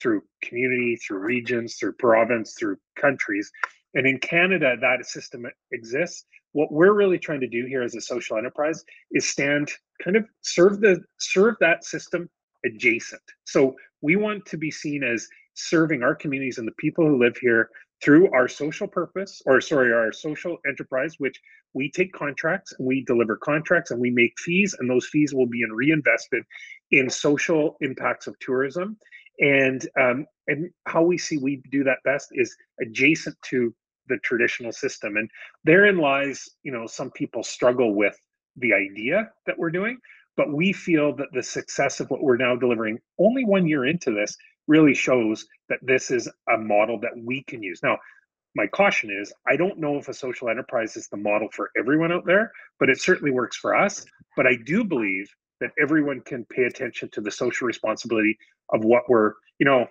through 0.00 0.22
community, 0.42 0.96
through 0.96 1.18
regions, 1.18 1.76
through 1.76 1.92
province, 1.94 2.54
through 2.58 2.76
countries. 2.96 3.50
And 3.94 4.06
in 4.06 4.18
Canada, 4.18 4.76
that 4.80 5.04
system 5.06 5.46
exists. 5.72 6.24
What 6.52 6.72
we're 6.72 6.94
really 6.94 7.18
trying 7.18 7.40
to 7.40 7.48
do 7.48 7.66
here 7.66 7.82
as 7.82 7.94
a 7.94 8.00
social 8.00 8.36
enterprise 8.36 8.84
is 9.12 9.28
stand 9.28 9.70
kind 10.02 10.16
of 10.16 10.24
serve 10.42 10.80
the 10.80 11.02
serve 11.18 11.56
that 11.60 11.84
system 11.84 12.28
adjacent. 12.64 13.22
So 13.44 13.76
we 14.00 14.16
want 14.16 14.46
to 14.46 14.56
be 14.56 14.70
seen 14.70 15.02
as 15.02 15.28
serving 15.54 16.02
our 16.02 16.14
communities 16.14 16.58
and 16.58 16.66
the 16.66 16.72
people 16.78 17.06
who 17.06 17.18
live 17.18 17.36
here 17.36 17.68
through 18.02 18.30
our 18.32 18.46
social 18.46 18.86
purpose 18.86 19.42
or 19.44 19.60
sorry 19.60 19.92
our 19.92 20.12
social 20.12 20.56
enterprise 20.68 21.16
which 21.18 21.40
we 21.74 21.90
take 21.90 22.12
contracts 22.12 22.72
and 22.78 22.86
we 22.86 23.04
deliver 23.04 23.36
contracts 23.36 23.90
and 23.90 24.00
we 24.00 24.10
make 24.10 24.32
fees 24.38 24.74
and 24.78 24.88
those 24.88 25.08
fees 25.08 25.34
will 25.34 25.46
be 25.46 25.64
reinvested 25.72 26.44
in 26.92 27.10
social 27.10 27.76
impacts 27.80 28.28
of 28.28 28.38
tourism 28.38 28.96
and 29.40 29.88
um, 30.00 30.26
and 30.46 30.70
how 30.86 31.02
we 31.02 31.18
see 31.18 31.38
we 31.38 31.60
do 31.70 31.84
that 31.84 31.98
best 32.04 32.28
is 32.32 32.56
adjacent 32.80 33.36
to 33.42 33.74
the 34.08 34.18
traditional 34.18 34.72
system 34.72 35.16
and 35.16 35.30
therein 35.64 35.98
lies 35.98 36.48
you 36.62 36.72
know 36.72 36.86
some 36.86 37.10
people 37.10 37.42
struggle 37.42 37.94
with 37.94 38.16
the 38.56 38.72
idea 38.72 39.30
that 39.46 39.58
we're 39.58 39.70
doing 39.70 39.98
but 40.36 40.52
we 40.52 40.72
feel 40.72 41.14
that 41.16 41.28
the 41.32 41.42
success 41.42 41.98
of 41.98 42.08
what 42.10 42.22
we're 42.22 42.36
now 42.36 42.54
delivering 42.54 42.98
only 43.18 43.44
one 43.44 43.66
year 43.66 43.86
into 43.86 44.12
this 44.12 44.36
really 44.68 44.94
shows 44.94 45.46
that 45.68 45.80
this 45.82 46.10
is 46.10 46.28
a 46.54 46.56
model 46.56 47.00
that 47.00 47.10
we 47.24 47.42
can 47.44 47.62
use. 47.62 47.80
Now 47.82 47.98
my 48.54 48.66
caution 48.66 49.10
is 49.10 49.32
i 49.46 49.56
don't 49.56 49.78
know 49.78 49.96
if 49.98 50.08
a 50.08 50.14
social 50.14 50.48
enterprise 50.48 50.96
is 50.96 51.06
the 51.08 51.16
model 51.16 51.48
for 51.52 51.70
everyone 51.76 52.10
out 52.10 52.24
there 52.24 52.50
but 52.80 52.88
it 52.88 53.00
certainly 53.00 53.30
works 53.30 53.56
for 53.56 53.74
us. 53.76 54.04
But 54.36 54.46
i 54.46 54.56
do 54.64 54.84
believe 54.84 55.28
that 55.60 55.70
everyone 55.80 56.20
can 56.20 56.44
pay 56.46 56.64
attention 56.64 57.08
to 57.10 57.20
the 57.20 57.30
social 57.30 57.66
responsibility 57.66 58.38
of 58.72 58.84
what 58.84 59.02
we're, 59.08 59.32
you 59.58 59.66
know, 59.66 59.86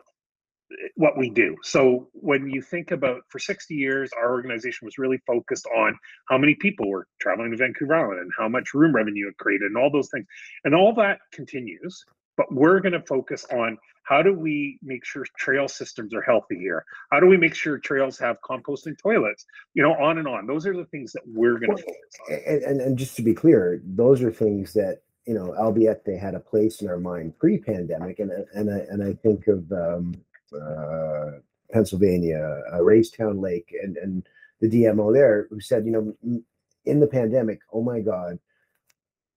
what 0.96 1.18
we 1.18 1.30
do. 1.30 1.56
So 1.64 2.10
when 2.14 2.50
you 2.50 2.62
think 2.62 2.92
about 2.92 3.22
for 3.30 3.40
60 3.40 3.74
years, 3.74 4.12
our 4.18 4.32
organization 4.32 4.86
was 4.86 4.98
really 4.98 5.20
focused 5.26 5.68
on 5.76 5.98
how 6.28 6.38
many 6.38 6.56
people 6.56 6.90
were 6.90 7.08
traveling 7.20 7.52
to 7.52 7.58
Vancouver 7.58 7.96
Island 7.96 8.20
and 8.20 8.32
how 8.38 8.48
much 8.48 8.74
room 8.74 8.94
revenue 8.94 9.30
it 9.30 9.38
created 9.38 9.68
and 9.68 9.78
all 9.78 9.92
those 9.92 10.10
things. 10.10 10.26
And 10.64 10.76
all 10.76 10.94
that 10.96 11.20
continues, 11.32 12.04
but 12.36 12.54
we're 12.54 12.80
going 12.80 12.94
to 12.94 13.02
focus 13.02 13.46
on 13.52 13.78
how 14.04 14.22
do 14.22 14.34
we 14.34 14.80
make 14.82 15.04
sure 15.04 15.26
trail 15.38 15.68
systems 15.68 16.14
are 16.14 16.22
healthy 16.22 16.58
here? 16.58 16.86
How 17.12 17.20
do 17.20 17.28
we 17.28 17.36
make 17.36 17.54
sure 17.54 17.78
trails 17.78 18.18
have 18.20 18.38
composting 18.42 18.98
toilets? 18.98 19.46
You 19.74 19.84
know, 19.84 19.94
on 19.94 20.18
and 20.18 20.28
on. 20.28 20.48
Those 20.48 20.66
are 20.66 20.76
the 20.76 20.86
things 20.86 21.12
that 21.12 21.24
we're 21.26 21.60
going 21.60 21.76
to 21.76 21.84
focus 21.84 21.98
on. 22.30 22.40
And, 22.46 22.64
and, 22.64 22.82
and 22.82 22.98
just 22.98 23.18
to 23.18 23.22
be 23.22 23.34
clear, 23.34 23.82
those 23.84 24.22
are 24.22 24.32
things 24.32 24.74
that 24.74 25.02
you 25.28 25.34
know, 25.34 25.54
albeit 25.58 26.06
they 26.06 26.16
had 26.16 26.36
a 26.36 26.40
place 26.40 26.82
in 26.82 26.88
our 26.88 26.98
mind 26.98 27.38
pre-pandemic, 27.38 28.20
and 28.20 28.32
and 28.54 28.74
I, 28.74 28.78
and 28.90 29.04
I 29.04 29.14
think 29.14 29.48
of 29.48 29.70
um, 29.74 30.16
uh, 30.54 31.40
Pennsylvania, 31.72 32.64
uh, 32.72 32.78
Raystown 32.78 33.42
Lake, 33.42 33.74
and 33.82 33.98
and 33.98 34.28
the 34.60 34.70
DMO 34.70 35.14
there 35.14 35.48
who 35.50 35.60
said, 35.60 35.86
you 35.86 35.92
know, 35.92 36.44
in 36.86 37.00
the 37.00 37.08
pandemic, 37.08 37.60
oh 37.72 37.84
my 37.84 38.00
God, 38.00 38.40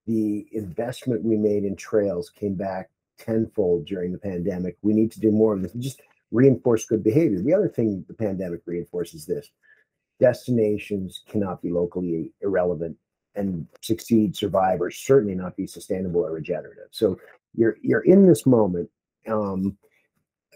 the 0.07 0.47
investment 0.53 1.23
we 1.23 1.37
made 1.37 1.65
in 1.65 1.77
trails 1.77 2.31
came 2.31 2.55
back 2.55 2.91
tenfold 3.19 3.87
during 3.87 4.13
the 4.13 4.19
pandemic. 4.19 4.77
We 4.83 4.95
need 4.95 5.13
to 5.13 5.21
do 5.21 5.31
more 5.31 5.55
of 5.55 5.63
this. 5.63 5.73
Just 5.75 6.01
reinforce 6.31 6.87
good 6.87 7.05
behavior. 7.05 7.43
The 7.43 7.55
other 7.55 7.69
thing 7.69 8.05
the 8.09 8.15
pandemic 8.15 8.61
reinforces 8.67 9.27
this: 9.27 9.51
destinations 10.19 11.23
cannot 11.29 11.63
be 11.63 11.71
locally 11.71 12.33
irrelevant 12.41 12.97
and 13.35 13.67
succeed, 13.81 14.37
survive, 14.37 14.81
or 14.81 14.91
certainly 14.91 15.35
not 15.35 15.57
be 15.57 15.67
sustainable 15.67 16.21
or 16.23 16.33
regenerative. 16.33 16.89
So 16.91 17.19
you're 17.55 17.77
you're 17.83 18.05
in 18.05 18.27
this 18.27 18.47
moment. 18.47 18.89
Um, 19.29 19.77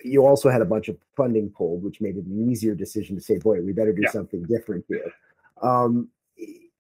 you 0.05 0.27
also 0.27 0.51
had 0.51 0.61
a 0.61 0.67
bunch 0.67 0.89
of 0.89 0.99
funding 1.17 1.51
pulled, 1.51 1.83
which 1.83 2.01
made 2.01 2.17
it 2.17 2.27
an 2.27 2.51
easier 2.51 2.75
decision 2.75 3.17
to 3.17 3.23
say, 3.23 3.39
"Boy, 3.39 3.61
we 3.63 3.73
better 3.73 3.93
do 3.93 4.03
yeah. 4.03 4.11
something 4.11 4.43
different 4.45 4.85
here." 4.87 5.11
Um, 5.63 6.09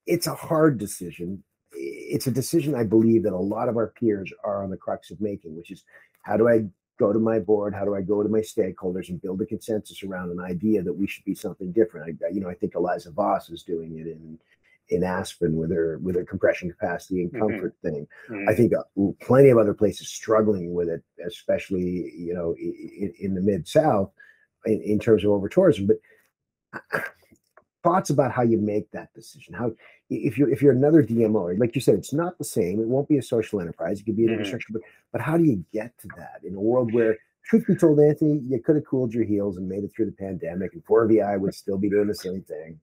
it's 0.06 0.26
a 0.26 0.34
hard 0.34 0.78
decision. 0.78 1.42
It's 1.72 2.26
a 2.26 2.30
decision 2.30 2.74
I 2.74 2.84
believe 2.84 3.22
that 3.24 3.32
a 3.32 3.36
lot 3.36 3.68
of 3.68 3.76
our 3.76 3.88
peers 3.88 4.32
are 4.44 4.62
on 4.62 4.70
the 4.70 4.76
crux 4.76 5.10
of 5.10 5.20
making, 5.20 5.56
which 5.56 5.70
is 5.70 5.84
how 6.22 6.36
do 6.36 6.48
I 6.48 6.66
go 6.98 7.12
to 7.12 7.18
my 7.18 7.38
board? 7.38 7.74
How 7.74 7.84
do 7.84 7.94
I 7.94 8.02
go 8.02 8.22
to 8.22 8.28
my 8.28 8.40
stakeholders 8.40 9.08
and 9.08 9.20
build 9.20 9.40
a 9.40 9.46
consensus 9.46 10.02
around 10.02 10.30
an 10.30 10.40
idea 10.40 10.82
that 10.82 10.92
we 10.92 11.06
should 11.06 11.24
be 11.24 11.34
something 11.34 11.72
different? 11.72 12.20
I, 12.24 12.28
you 12.28 12.40
know, 12.40 12.48
I 12.48 12.54
think 12.54 12.74
Eliza 12.74 13.10
Voss 13.10 13.48
is 13.48 13.62
doing 13.62 13.98
it 13.98 14.06
in 14.06 14.38
in 14.88 15.02
Aspen 15.02 15.56
with 15.56 15.70
their 15.70 15.98
with 15.98 16.14
their 16.14 16.24
compression 16.24 16.70
capacity 16.70 17.22
and 17.22 17.32
mm-hmm. 17.32 17.40
comfort 17.40 17.74
mm-hmm. 17.78 17.88
thing. 17.88 18.06
Mm-hmm. 18.28 18.48
I 18.48 18.54
think 18.54 18.72
uh, 18.74 19.12
plenty 19.20 19.50
of 19.50 19.58
other 19.58 19.74
places 19.74 20.08
struggling 20.08 20.74
with 20.74 20.88
it, 20.88 21.02
especially 21.26 22.12
you 22.16 22.34
know 22.34 22.54
in, 22.58 23.12
in 23.18 23.34
the 23.34 23.40
mid 23.40 23.66
South 23.66 24.10
in, 24.66 24.80
in, 24.82 24.98
terms 24.98 25.24
of 25.24 25.30
over 25.30 25.48
tourism. 25.48 25.86
But 25.86 25.96
uh, 26.92 27.00
thoughts 27.82 28.10
about 28.10 28.32
how 28.32 28.42
you 28.42 28.58
make 28.58 28.90
that 28.90 29.12
decision? 29.14 29.54
How 29.54 29.72
if 30.10 30.36
you're 30.36 30.50
if 30.50 30.60
you're 30.60 30.72
another 30.72 31.02
DMO, 31.02 31.58
like 31.58 31.74
you 31.74 31.80
said, 31.80 31.94
it's 31.94 32.12
not 32.12 32.36
the 32.38 32.44
same. 32.44 32.80
It 32.80 32.88
won't 32.88 33.08
be 33.08 33.18
a 33.18 33.22
social 33.22 33.60
enterprise. 33.60 34.00
It 34.00 34.04
could 34.04 34.16
be 34.16 34.24
an 34.24 34.30
mm-hmm. 34.30 34.40
infrastructure, 34.40 34.72
but 34.72 34.82
but 35.12 35.20
how 35.20 35.36
do 35.36 35.44
you 35.44 35.64
get 35.72 35.96
to 36.00 36.08
that 36.16 36.40
in 36.44 36.54
a 36.54 36.60
world 36.60 36.92
where 36.92 37.16
truth 37.44 37.66
be 37.66 37.74
told, 37.74 38.00
Anthony, 38.00 38.40
you 38.48 38.60
could 38.60 38.76
have 38.76 38.86
cooled 38.86 39.14
your 39.14 39.24
heels 39.24 39.56
and 39.56 39.68
made 39.68 39.84
it 39.84 39.92
through 39.94 40.06
the 40.06 40.12
pandemic, 40.12 40.72
and 40.72 40.84
4VI 40.84 41.38
would 41.40 41.54
still 41.54 41.78
be 41.78 41.90
doing 41.90 42.08
the 42.08 42.14
same 42.14 42.42
thing. 42.42 42.80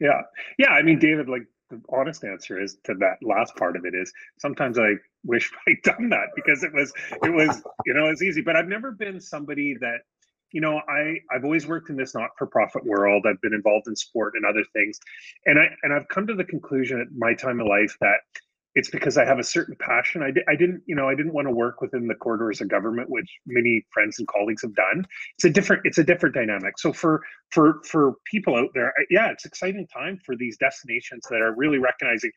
Yeah. 0.00 0.22
Yeah. 0.58 0.70
I 0.70 0.82
mean, 0.82 0.98
David, 0.98 1.28
like 1.28 1.42
the 1.68 1.80
honest 1.92 2.24
answer 2.24 2.60
is 2.60 2.76
to 2.84 2.94
that 2.94 3.18
last 3.22 3.54
part 3.56 3.76
of 3.76 3.84
it 3.84 3.94
is 3.94 4.12
sometimes 4.38 4.78
I 4.78 4.94
wish 5.24 5.50
I'd 5.68 5.82
done 5.82 6.08
that 6.10 6.28
because 6.34 6.64
it 6.64 6.72
was, 6.72 6.92
it 7.22 7.32
was, 7.32 7.62
you 7.86 7.94
know, 7.94 8.06
it's 8.06 8.22
easy, 8.22 8.40
but 8.40 8.56
I've 8.56 8.68
never 8.68 8.90
been 8.90 9.20
somebody 9.20 9.76
that, 9.80 9.98
you 10.52 10.60
know, 10.60 10.80
I, 10.88 11.18
I've 11.32 11.44
always 11.44 11.68
worked 11.68 11.90
in 11.90 11.96
this 11.96 12.12
not-for-profit 12.12 12.84
world. 12.84 13.24
I've 13.28 13.40
been 13.40 13.54
involved 13.54 13.86
in 13.86 13.94
sport 13.94 14.34
and 14.34 14.44
other 14.44 14.64
things. 14.72 14.98
And 15.46 15.60
I, 15.60 15.66
and 15.84 15.92
I've 15.92 16.08
come 16.08 16.26
to 16.26 16.34
the 16.34 16.44
conclusion 16.44 17.00
at 17.00 17.06
my 17.16 17.34
time 17.34 17.60
of 17.60 17.68
life 17.68 17.96
that 18.00 18.18
it's 18.74 18.90
because 18.90 19.18
I 19.18 19.24
have 19.24 19.38
a 19.38 19.44
certain 19.44 19.76
passion. 19.76 20.22
I, 20.22 20.30
di- 20.30 20.44
I 20.48 20.54
didn't, 20.54 20.82
you 20.86 20.94
know, 20.94 21.08
I 21.08 21.14
didn't 21.14 21.32
want 21.32 21.48
to 21.48 21.52
work 21.52 21.80
within 21.80 22.06
the 22.06 22.14
corridors 22.14 22.60
of 22.60 22.68
government, 22.68 23.10
which 23.10 23.28
many 23.46 23.84
friends 23.90 24.18
and 24.18 24.28
colleagues 24.28 24.62
have 24.62 24.74
done. 24.74 25.04
It's 25.36 25.44
a 25.44 25.50
different, 25.50 25.82
it's 25.84 25.98
a 25.98 26.04
different 26.04 26.34
dynamic. 26.34 26.78
So 26.78 26.92
for 26.92 27.22
for 27.50 27.80
for 27.84 28.14
people 28.30 28.56
out 28.56 28.70
there, 28.74 28.92
yeah, 29.10 29.30
it's 29.30 29.44
exciting 29.44 29.86
time 29.86 30.18
for 30.24 30.36
these 30.36 30.56
destinations 30.56 31.24
that 31.30 31.40
are 31.40 31.54
really 31.54 31.78
recognizing 31.78 32.30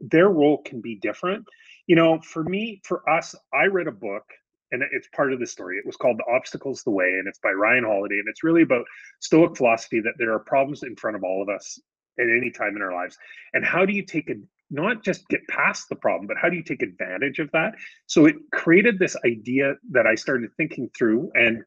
their 0.00 0.28
role 0.28 0.62
can 0.62 0.80
be 0.80 0.96
different. 0.96 1.44
You 1.86 1.96
know, 1.96 2.20
for 2.20 2.44
me, 2.44 2.80
for 2.84 3.08
us, 3.08 3.34
I 3.54 3.64
read 3.64 3.88
a 3.88 3.92
book 3.92 4.24
and 4.70 4.82
it's 4.92 5.08
part 5.14 5.32
of 5.32 5.40
the 5.40 5.46
story. 5.46 5.78
It 5.78 5.86
was 5.86 5.96
called 5.96 6.18
The 6.18 6.34
Obstacle's 6.34 6.82
the 6.82 6.90
Way, 6.90 7.06
and 7.18 7.26
it's 7.26 7.38
by 7.38 7.50
Ryan 7.50 7.84
Holiday. 7.84 8.16
And 8.16 8.28
it's 8.28 8.44
really 8.44 8.62
about 8.62 8.84
Stoic 9.20 9.56
philosophy 9.56 10.00
that 10.00 10.14
there 10.18 10.32
are 10.32 10.40
problems 10.40 10.82
in 10.82 10.94
front 10.96 11.16
of 11.16 11.24
all 11.24 11.42
of 11.42 11.48
us 11.48 11.80
at 12.18 12.26
any 12.28 12.50
time 12.50 12.76
in 12.76 12.82
our 12.82 12.92
lives. 12.92 13.16
And 13.54 13.64
how 13.64 13.86
do 13.86 13.92
you 13.92 14.04
take 14.04 14.28
a 14.28 14.34
not 14.70 15.04
just 15.04 15.28
get 15.28 15.46
past 15.48 15.88
the 15.88 15.96
problem, 15.96 16.26
but 16.26 16.36
how 16.40 16.48
do 16.48 16.56
you 16.56 16.62
take 16.62 16.82
advantage 16.82 17.38
of 17.38 17.50
that? 17.52 17.74
So 18.06 18.26
it 18.26 18.36
created 18.52 18.98
this 18.98 19.16
idea 19.24 19.74
that 19.90 20.06
I 20.06 20.14
started 20.14 20.50
thinking 20.56 20.90
through, 20.96 21.30
and 21.34 21.64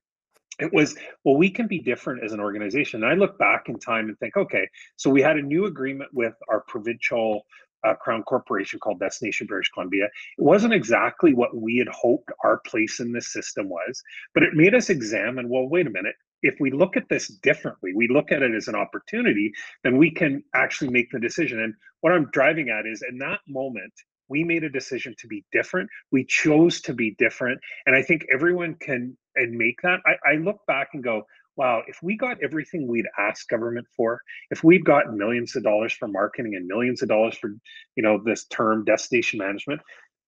it 0.60 0.72
was, 0.74 0.96
well, 1.24 1.38
we 1.38 1.50
can 1.50 1.68
be 1.68 1.80
different 1.80 2.24
as 2.24 2.34
an 2.34 2.40
organization. 2.40 3.04
And 3.04 3.12
I 3.12 3.16
look 3.16 3.38
back 3.38 3.70
in 3.70 3.80
time 3.80 4.10
and 4.10 4.18
think, 4.20 4.38
okay, 4.38 4.68
so 4.96 5.10
we 5.10 5.22
had 5.22 5.38
a 5.38 5.42
new 5.42 5.66
agreement 5.66 6.12
with 6.14 6.34
our 6.50 6.62
provincial 6.68 7.46
uh, 7.84 7.96
crown 7.96 8.22
corporation 8.24 8.80
called 8.80 9.00
Destination 9.00 9.48
British 9.48 9.72
Columbia. 9.72 10.06
It 10.06 10.44
wasn't 10.44 10.74
exactly 10.74 11.34
what 11.34 11.56
we 11.56 11.78
had 11.78 11.88
hoped 11.88 12.32
our 12.44 12.62
place 12.68 13.00
in 13.00 13.12
this 13.12 13.34
system 13.34 13.70
was, 13.70 14.04
but 14.34 14.44
it 14.44 14.54
made 14.54 14.76
us 14.76 14.90
examine 14.90 15.50
well, 15.50 15.68
wait 15.68 15.88
a 15.88 15.90
minute, 15.90 16.16
if 16.42 16.56
we 16.60 16.72
look 16.72 16.98
at 16.98 17.10
this 17.10 17.28
differently, 17.28 17.94
we 17.96 18.08
look 18.08 18.32
at 18.32 18.42
it 18.42 18.54
as 18.56 18.68
an 18.68 18.76
opportunity, 18.76 19.52
then 19.84 19.98
we 19.98 20.12
can 20.12 20.44
actually 20.56 20.90
make 20.90 21.12
the 21.12 21.20
decision. 21.20 21.62
And 21.62 21.74
what 22.02 22.14
I'm 22.14 22.30
driving 22.32 22.70
at 22.70 22.86
is 22.86 23.04
in 23.08 23.18
that 23.20 23.40
moment, 23.48 23.94
we 24.28 24.44
made 24.44 24.64
a 24.64 24.70
decision 24.70 25.14
to 25.20 25.28
be 25.28 25.44
different. 25.52 25.90
We 26.12 26.26
chose 26.26 26.82
to 26.82 26.94
be 26.94 27.16
different. 27.18 27.60
And 27.86 27.96
I 27.96 28.02
think 28.02 28.26
everyone 28.34 28.76
can 28.76 29.18
and 29.36 29.58
make 29.58 29.82
that. 29.84 30.00
I, 30.06 30.32
I 30.32 30.36
look 30.36 30.60
back 30.68 30.90
and 30.94 31.04
go, 31.04 31.24
wow, 31.58 31.84
if 31.88 32.00
we 32.02 32.18
got 32.18 32.42
everything 32.42 32.88
we'd 32.88 33.06
asked 33.20 33.50
government 33.50 33.88
for, 33.96 34.22
if 34.50 34.64
we'd 34.64 34.86
got 34.86 35.14
millions 35.14 35.56
of 35.56 35.64
dollars 35.64 35.94
for 35.94 36.08
marketing 36.08 36.56
and 36.56 36.66
millions 36.66 37.02
of 37.02 37.10
dollars 37.10 37.38
for, 37.38 37.52
you 37.96 38.04
know, 38.04 38.22
this 38.24 38.46
term 38.46 38.86
destination 38.86 39.40
management, 39.40 39.82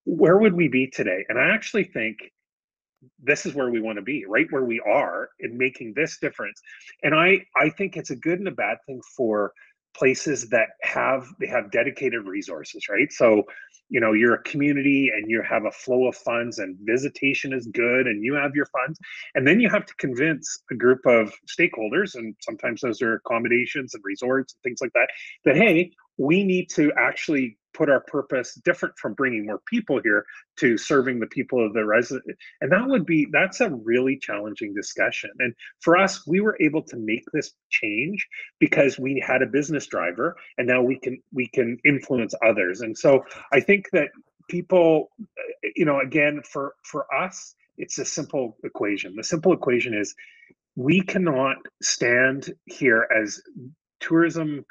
where 0.06 0.38
would 0.38 0.54
we 0.54 0.68
be 0.68 0.88
today? 0.88 1.24
And 1.30 1.40
I 1.40 1.54
actually 1.54 1.86
think 1.86 2.18
this 3.22 3.46
is 3.46 3.54
where 3.54 3.70
we 3.70 3.82
want 3.82 3.98
to 3.98 4.02
be 4.02 4.26
right 4.28 4.48
where 4.52 4.66
we 4.66 4.80
are 4.82 5.30
in 5.40 5.58
making 5.58 5.94
this 5.96 6.18
difference. 6.20 6.62
And 7.04 7.14
i 7.16 7.46
i 7.56 7.70
think 7.70 7.98
it's 7.98 8.12
a 8.12 8.16
good 8.16 8.40
and 8.40 8.48
a 8.48 8.52
bad 8.52 8.78
thing 8.86 9.02
for 9.16 9.54
places 9.96 10.50
that 10.50 10.70
have 10.82 11.28
they 11.40 11.48
have 11.48 11.72
dedicated 11.72 12.26
resources 12.26 12.88
right? 12.90 13.12
So 13.12 13.44
you 13.90 14.00
know 14.00 14.14
you're 14.14 14.36
a 14.36 14.44
community 14.44 15.12
and 15.14 15.30
you 15.30 15.42
have 15.48 15.66
a 15.66 15.72
flow 15.72 16.08
of 16.08 16.16
funds 16.16 16.58
and 16.60 16.78
visitation 16.82 17.54
is 17.54 17.68
good 17.68 18.08
and 18.08 18.24
you 18.24 18.34
have 18.34 18.56
your 18.56 18.66
funds 18.68 18.98
and 19.36 19.46
then 19.46 19.60
you 19.60 19.70
have 19.70 19.86
to 19.86 19.94
convince 19.96 20.64
a 20.72 20.76
group 20.76 21.06
of 21.06 21.34
stakeholders 21.48 22.16
and 22.16 22.36
sometimes 22.40 22.82
those 22.82 23.02
are 23.02 23.16
accommodations 23.16 23.94
and 23.94 24.04
resorts 24.04 24.54
and 24.54 24.64
things 24.64 24.80
like 24.82 24.94
that 24.94 25.10
that 25.46 25.56
hey 25.56 25.92
we 26.18 26.44
need 26.44 26.70
to 26.70 26.92
actually 26.98 27.58
put 27.74 27.90
our 27.90 28.02
purpose 28.02 28.56
different 28.66 28.98
from 28.98 29.14
bringing 29.14 29.46
more 29.46 29.60
people 29.68 30.00
here 30.04 30.26
to 30.58 30.78
serving 30.78 31.20
the 31.20 31.28
people 31.28 31.66
of 31.66 31.74
the 31.74 31.86
resident 31.86 32.38
and 32.62 32.72
that 32.72 32.88
would 32.88 33.06
be 33.06 33.28
that's 33.32 33.62
a 33.62 33.70
really 33.70 34.18
challenging 34.18 34.74
discussion. 34.74 35.30
And 35.40 35.54
for 35.82 35.98
us 35.98 36.26
we 36.28 36.42
were 36.42 36.58
able 36.62 36.82
to 36.84 36.98
make 36.98 37.24
this 37.34 37.52
change 37.70 38.28
because 38.60 39.00
we 39.00 39.24
had 39.26 39.42
a 39.42 39.48
business 39.48 39.88
driver 39.88 40.36
and 40.58 40.68
now 40.68 40.82
we 40.82 41.00
can 41.00 41.22
we 41.34 41.48
can 41.48 41.78
influence 41.86 42.34
others. 42.46 42.82
And 42.82 42.98
so 42.98 43.24
i 43.52 43.60
think 43.60 43.90
that 43.92 44.10
people 44.50 45.10
eh, 45.38 45.70
you 45.76 45.86
know 45.86 46.00
again 46.00 46.42
for 46.50 46.74
for 46.84 47.06
us 47.14 47.56
it's 47.78 47.98
a 47.98 48.06
simple 48.06 48.58
equation. 48.64 49.16
The 49.16 49.24
simple 49.24 49.52
equation 49.52 49.94
is 49.96 50.14
we 50.76 51.02
cannot 51.02 51.58
stand 51.82 52.54
here 52.66 53.08
as 53.16 53.42
tourism 54.00 54.66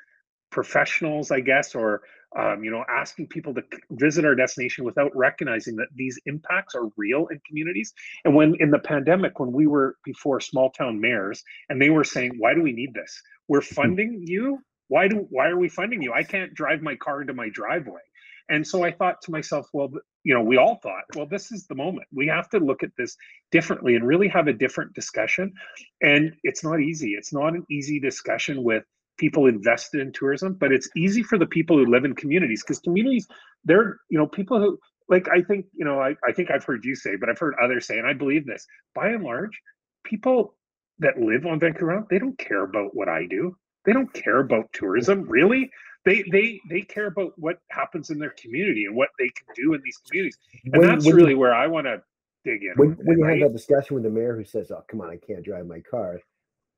professionals 0.50 1.30
i 1.30 1.40
guess 1.40 1.74
or 1.74 2.02
um, 2.38 2.64
you 2.64 2.70
know, 2.70 2.84
asking 2.88 3.28
people 3.28 3.54
to 3.54 3.62
visit 3.90 4.24
our 4.24 4.34
destination 4.34 4.84
without 4.84 5.14
recognizing 5.14 5.76
that 5.76 5.88
these 5.94 6.18
impacts 6.26 6.74
are 6.74 6.88
real 6.96 7.26
in 7.28 7.40
communities. 7.46 7.92
And 8.24 8.34
when 8.34 8.54
in 8.60 8.70
the 8.70 8.78
pandemic, 8.78 9.38
when 9.38 9.52
we 9.52 9.66
were 9.66 9.96
before 10.04 10.40
small 10.40 10.70
town 10.70 11.00
mayors, 11.00 11.42
and 11.68 11.80
they 11.80 11.90
were 11.90 12.04
saying, 12.04 12.32
"Why 12.38 12.54
do 12.54 12.62
we 12.62 12.72
need 12.72 12.94
this? 12.94 13.20
We're 13.48 13.60
hmm. 13.60 13.74
funding 13.74 14.24
you. 14.26 14.60
Why 14.88 15.08
do? 15.08 15.26
Why 15.30 15.48
are 15.48 15.58
we 15.58 15.68
funding 15.68 16.02
you? 16.02 16.12
I 16.12 16.22
can't 16.22 16.54
drive 16.54 16.82
my 16.82 16.96
car 16.96 17.20
into 17.20 17.34
my 17.34 17.48
driveway." 17.48 18.00
And 18.48 18.66
so 18.66 18.82
I 18.82 18.92
thought 18.92 19.22
to 19.22 19.30
myself, 19.30 19.68
well, 19.72 19.90
you 20.24 20.34
know, 20.34 20.42
we 20.42 20.56
all 20.56 20.76
thought, 20.82 21.04
well, 21.16 21.26
this 21.26 21.52
is 21.52 21.66
the 21.66 21.74
moment. 21.74 22.06
We 22.12 22.26
have 22.26 22.48
to 22.50 22.58
look 22.58 22.82
at 22.82 22.90
this 22.98 23.16
differently 23.50 23.94
and 23.94 24.06
really 24.06 24.28
have 24.28 24.48
a 24.48 24.52
different 24.52 24.94
discussion. 24.94 25.54
And 26.00 26.34
it's 26.42 26.64
not 26.64 26.80
easy. 26.80 27.12
It's 27.12 27.32
not 27.32 27.54
an 27.54 27.64
easy 27.70 28.00
discussion 28.00 28.62
with 28.62 28.84
people 29.18 29.46
invested 29.46 30.00
in 30.00 30.12
tourism, 30.12 30.54
but 30.54 30.72
it's 30.72 30.88
easy 30.96 31.22
for 31.22 31.38
the 31.38 31.46
people 31.46 31.76
who 31.76 31.86
live 31.86 32.04
in 32.04 32.14
communities 32.14 32.62
because 32.62 32.80
communities, 32.80 33.26
they're, 33.64 33.98
you 34.08 34.18
know, 34.18 34.26
people 34.26 34.58
who, 34.58 34.78
like, 35.08 35.28
I 35.28 35.42
think, 35.42 35.66
you 35.74 35.84
know, 35.84 36.00
I, 36.00 36.14
I 36.26 36.32
think 36.32 36.50
I've 36.50 36.64
heard 36.64 36.84
you 36.84 36.94
say, 36.94 37.16
but 37.16 37.28
I've 37.28 37.38
heard 37.38 37.54
others 37.62 37.86
say, 37.86 37.98
and 37.98 38.06
I 38.06 38.12
believe 38.14 38.46
this 38.46 38.66
by 38.94 39.08
and 39.08 39.24
large, 39.24 39.60
people 40.04 40.56
that 40.98 41.18
live 41.18 41.46
on 41.46 41.60
Vancouver 41.60 41.92
Island, 41.92 42.06
they 42.10 42.18
don't 42.18 42.38
care 42.38 42.64
about 42.64 42.94
what 42.94 43.08
I 43.08 43.26
do. 43.26 43.56
They 43.84 43.92
don't 43.92 44.12
care 44.12 44.38
about 44.38 44.72
tourism, 44.72 45.22
really. 45.28 45.70
They 46.04 46.24
they 46.30 46.60
they 46.70 46.82
care 46.82 47.06
about 47.06 47.32
what 47.36 47.58
happens 47.70 48.10
in 48.10 48.18
their 48.18 48.34
community 48.40 48.84
and 48.86 48.96
what 48.96 49.10
they 49.18 49.28
can 49.28 49.46
do 49.54 49.74
in 49.74 49.80
these 49.84 49.98
communities. 50.06 50.38
And 50.72 50.80
When- 50.80 50.88
that's 50.88 51.06
when 51.06 51.14
really 51.16 51.34
where 51.34 51.54
I 51.54 51.66
want 51.66 51.86
to 51.86 52.02
dig 52.44 52.62
in. 52.62 52.72
when, 52.76 52.90
when 52.92 53.18
you 53.18 53.24
right? 53.24 53.40
have 53.40 53.52
that 53.52 53.56
discussion 53.56 53.94
with 53.94 54.04
the 54.04 54.10
mayor 54.10 54.36
who 54.36 54.44
says, 54.44 54.70
"Oh, 54.70 54.82
come 54.88 55.00
on, 55.00 55.10
I 55.10 55.16
can't 55.16 55.44
drive 55.44 55.66
my 55.66 55.80
car," 55.80 56.20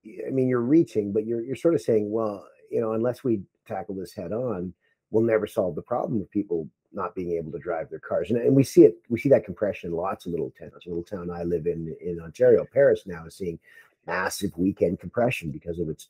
I 0.04 0.30
mean, 0.30 0.48
you're 0.48 0.60
reaching, 0.60 1.12
but 1.12 1.26
you're 1.26 1.42
you're 1.42 1.56
sort 1.56 1.74
of 1.74 1.80
saying, 1.80 2.10
"Well, 2.10 2.46
you 2.70 2.80
know, 2.80 2.92
unless 2.92 3.24
we 3.24 3.42
tackle 3.66 3.94
this 3.94 4.12
head 4.12 4.32
on, 4.32 4.72
we'll 5.10 5.22
never 5.24 5.46
solve 5.46 5.74
the 5.74 5.82
problem 5.82 6.20
of 6.20 6.30
people 6.30 6.68
not 6.92 7.14
being 7.14 7.32
able 7.32 7.52
to 7.52 7.58
drive 7.58 7.90
their 7.90 8.00
cars." 8.00 8.30
And, 8.30 8.40
and 8.40 8.54
we 8.54 8.64
see 8.64 8.82
it, 8.82 8.96
we 9.08 9.18
see 9.18 9.28
that 9.30 9.44
compression 9.44 9.90
in 9.90 9.96
lots 9.96 10.26
of 10.26 10.32
little 10.32 10.52
towns. 10.58 10.72
A 10.86 10.88
little 10.88 11.04
town 11.04 11.30
I 11.30 11.42
live 11.42 11.66
in 11.66 11.96
in 12.00 12.20
Ontario, 12.20 12.66
Paris, 12.72 13.02
now 13.06 13.26
is 13.26 13.36
seeing 13.36 13.58
massive 14.06 14.56
weekend 14.56 15.00
compression 15.00 15.50
because 15.50 15.78
of 15.78 15.88
its, 15.88 16.08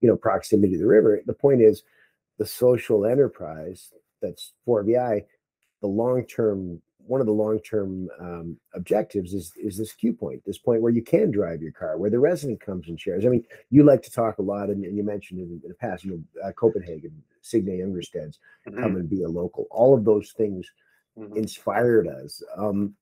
you 0.00 0.08
know, 0.08 0.16
proximity 0.16 0.74
to 0.74 0.78
the 0.78 0.86
river. 0.86 1.22
The 1.24 1.32
point 1.32 1.62
is, 1.62 1.82
the 2.38 2.46
social 2.46 3.06
enterprise 3.06 3.92
that's 4.20 4.52
4VI, 4.66 5.24
the 5.80 5.86
long 5.86 6.24
term 6.26 6.82
one 7.10 7.20
of 7.20 7.26
the 7.26 7.32
long 7.32 7.58
term 7.58 8.08
um, 8.20 8.56
objectives 8.72 9.34
is 9.34 9.52
is 9.56 9.76
this 9.76 9.92
cue 9.92 10.12
point, 10.12 10.40
this 10.46 10.58
point 10.58 10.80
where 10.80 10.92
you 10.92 11.02
can 11.02 11.32
drive 11.32 11.60
your 11.60 11.72
car, 11.72 11.98
where 11.98 12.08
the 12.08 12.20
resident 12.20 12.60
comes 12.60 12.86
and 12.86 13.00
shares. 13.00 13.26
I 13.26 13.30
mean, 13.30 13.44
you 13.68 13.82
like 13.82 14.00
to 14.02 14.12
talk 14.12 14.38
a 14.38 14.42
lot, 14.42 14.68
and, 14.68 14.84
and 14.84 14.96
you 14.96 15.02
mentioned 15.02 15.40
in, 15.40 15.60
in 15.64 15.68
the 15.68 15.74
past, 15.74 16.04
you 16.04 16.12
know, 16.12 16.48
uh, 16.48 16.52
Copenhagen, 16.52 17.20
Signe 17.42 17.80
Jungersted's 17.80 18.38
Mhm, 18.68 18.80
come 18.80 18.94
and 18.94 19.10
be 19.10 19.24
a 19.24 19.28
local. 19.28 19.66
All 19.72 19.92
of 19.92 20.04
those 20.04 20.30
things 20.32 20.70
mhm. 21.18 21.36
inspired 21.36 22.06
us. 22.06 22.44
Um, 22.56 22.94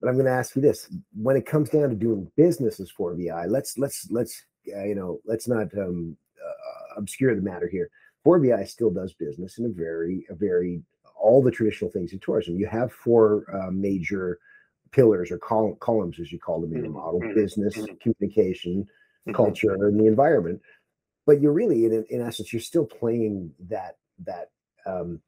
but 0.00 0.08
I'm 0.08 0.14
going 0.14 0.24
to 0.24 0.32
ask 0.32 0.56
you 0.56 0.62
this: 0.62 0.88
when 1.14 1.36
it 1.36 1.44
comes 1.44 1.68
down 1.68 1.90
to 1.90 1.94
doing 1.94 2.32
businesses 2.36 2.90
for 2.90 3.14
VI, 3.14 3.46
let's 3.48 3.76
let's 3.76 4.10
let's 4.10 4.44
uh, 4.74 4.84
you 4.84 4.94
know 4.94 5.20
let's 5.26 5.46
not 5.46 5.68
um, 5.76 6.16
uh, 6.42 6.94
obscure 6.96 7.34
the 7.34 7.42
matter 7.42 7.68
here. 7.68 7.90
4VI 8.24 8.66
still 8.66 8.90
does 8.90 9.12
business 9.12 9.58
in 9.58 9.66
a 9.66 9.68
very 9.68 10.24
a 10.30 10.34
very 10.34 10.82
all 11.22 11.42
the 11.42 11.50
traditional 11.50 11.90
things 11.90 12.12
in 12.12 12.18
tourism. 12.18 12.56
You 12.56 12.66
have 12.66 12.92
four 12.92 13.44
uh, 13.52 13.70
major 13.70 14.38
pillars 14.90 15.30
or 15.30 15.38
col- 15.38 15.76
columns, 15.76 16.20
as 16.20 16.32
you 16.32 16.38
call 16.38 16.60
them 16.60 16.72
in 16.74 16.80
your 16.80 16.90
Mhm, 16.90 16.94
model: 16.94 17.20
mhm, 17.20 17.34
business, 17.34 17.76
mhm. 17.76 18.00
communication, 18.00 18.86
culture, 19.32 19.72
and 19.72 19.98
the 19.98 20.06
environment. 20.06 20.60
But 21.24 21.40
you're 21.40 21.52
really, 21.52 21.84
in, 21.84 22.04
in 22.10 22.20
essence, 22.20 22.52
you're 22.52 22.60
still 22.60 22.86
playing 22.86 23.54
that 23.68 23.98
that 24.24 24.50
um, 24.84 25.20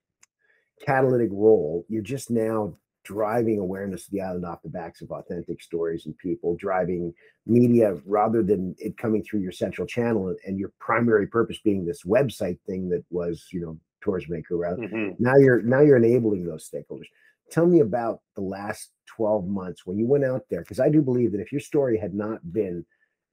catalytic 0.85 1.31
role. 1.33 1.85
You're 1.89 2.03
just 2.03 2.31
now 2.31 2.77
driving 3.05 3.59
awareness 3.59 4.07
of 4.07 4.13
the 4.13 4.23
island 4.23 4.47
off 4.47 4.63
the 4.63 4.69
backs 4.69 5.03
of 5.03 5.11
authentic 5.11 5.63
stories 5.63 6.07
and 6.07 6.17
people, 6.17 6.57
driving 6.57 7.13
media 7.47 7.95
rather 8.07 8.43
than 8.43 8.75
it 8.79 8.97
coming 8.97 9.23
through 9.23 9.41
your 9.41 9.53
central 9.53 9.87
channel 9.87 10.29
and, 10.29 10.39
and 10.47 10.59
your 10.59 10.73
primary 10.81 11.27
purpose 11.27 11.59
being 11.63 11.85
this 11.85 12.03
website 12.05 12.59
thing 12.67 12.89
that 12.89 13.05
was, 13.11 13.47
you 13.53 13.61
know, 13.61 13.79
Tourism 14.05 14.33
Maker 14.33 14.57
Route. 14.57 14.79
Mhm. 14.79 15.19
Now 15.19 15.37
you're 15.37 15.63
now 15.63 15.81
you're 15.81 15.97
enabling 15.97 16.45
those 16.45 16.69
stakeholders. 16.69 17.09
Tell 17.51 17.67
me 17.67 17.81
about 17.81 18.21
the 18.35 18.43
last 18.43 18.93
12 19.07 19.47
months 19.49 19.87
when 19.87 19.99
you 19.99 20.07
went 20.07 20.25
out 20.25 20.49
there, 20.49 20.61
because 20.61 20.81
I 20.81 20.89
do 20.89 21.03
believe 21.03 21.33
that 21.33 21.41
if 21.41 21.53
your 21.53 21.61
story 21.61 21.99
had 21.99 22.15
not 22.15 22.53
been 22.53 22.85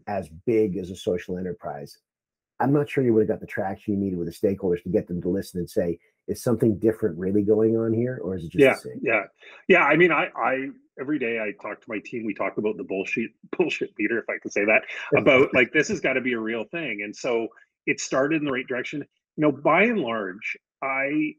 as 0.07 0.29
big 0.45 0.77
as 0.77 0.89
a 0.89 0.95
social 0.95 1.37
enterprise, 1.37 1.97
I'm 2.59 2.73
not 2.73 2.89
sure 2.89 3.03
you 3.03 3.13
would 3.13 3.21
have 3.21 3.29
got 3.29 3.39
the 3.39 3.47
traction 3.47 3.93
you 3.93 3.99
needed 3.99 4.19
with 4.19 4.27
the 4.27 4.47
stakeholders 4.47 4.83
to 4.83 4.89
get 4.89 5.07
them 5.07 5.21
to 5.21 5.29
listen 5.29 5.59
and 5.59 5.69
say, 5.69 5.99
is 6.27 6.43
something 6.43 6.77
different 6.77 7.17
really 7.17 7.41
going 7.41 7.75
on 7.77 7.93
here? 7.93 8.19
Or 8.23 8.35
is 8.35 8.43
it 8.43 8.51
just 8.51 8.61
yeah, 8.61 8.73
the 8.73 8.79
same? 8.79 8.99
yeah, 9.01 9.23
yeah. 9.67 9.83
I 9.83 9.95
mean, 9.95 10.11
I, 10.11 10.29
I 10.35 10.67
every 10.99 11.17
day 11.17 11.39
I 11.39 11.51
talk 11.61 11.81
to 11.81 11.89
my 11.89 11.99
team. 12.05 12.25
We 12.25 12.33
talk 12.33 12.57
about 12.57 12.77
the 12.77 12.83
bullshit, 12.83 13.31
bullshit 13.57 13.91
leader, 13.97 14.19
if 14.19 14.29
I 14.29 14.37
can 14.39 14.51
say 14.51 14.65
that, 14.65 14.83
about 15.17 15.53
like 15.53 15.71
this 15.73 15.87
has 15.87 15.99
got 15.99 16.13
to 16.13 16.21
be 16.21 16.33
a 16.33 16.39
real 16.39 16.65
thing. 16.65 17.01
And 17.03 17.15
so 17.15 17.47
it 17.87 17.99
started 17.99 18.39
in 18.41 18.45
the 18.45 18.51
right 18.51 18.67
direction. 18.67 19.05
You 19.37 19.43
know, 19.43 19.51
by 19.51 19.83
and 19.83 19.99
large, 19.99 20.57
I 20.81 21.35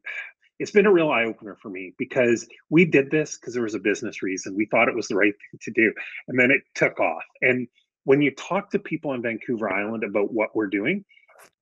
it's 0.59 0.71
been 0.71 0.87
a 0.87 0.93
real 0.93 1.11
eye 1.11 1.25
opener 1.25 1.57
for 1.61 1.71
me 1.71 1.93
because 1.99 2.47
we 2.71 2.85
did 2.85 3.11
this 3.11 3.37
because 3.37 3.55
there 3.55 3.65
was 3.65 3.75
a 3.75 3.81
business 3.81 4.23
reason. 4.23 4.55
We 4.55 4.67
thought 4.67 4.89
it 4.89 4.95
was 4.95 5.09
the 5.09 5.17
right 5.17 5.33
thing 5.33 5.59
to 5.61 5.71
do, 5.73 5.93
and 6.29 6.39
then 6.39 6.51
it 6.51 6.63
took 6.75 7.01
off. 7.01 7.25
And 7.41 7.67
when 8.05 8.23
you 8.23 8.31
talk 8.33 8.71
to 8.71 8.79
people 8.79 9.11
on 9.11 9.23
Vancouver 9.23 9.73
Island 9.73 10.05
about 10.05 10.33
what 10.33 10.55
we're 10.55 10.69
doing, 10.69 11.05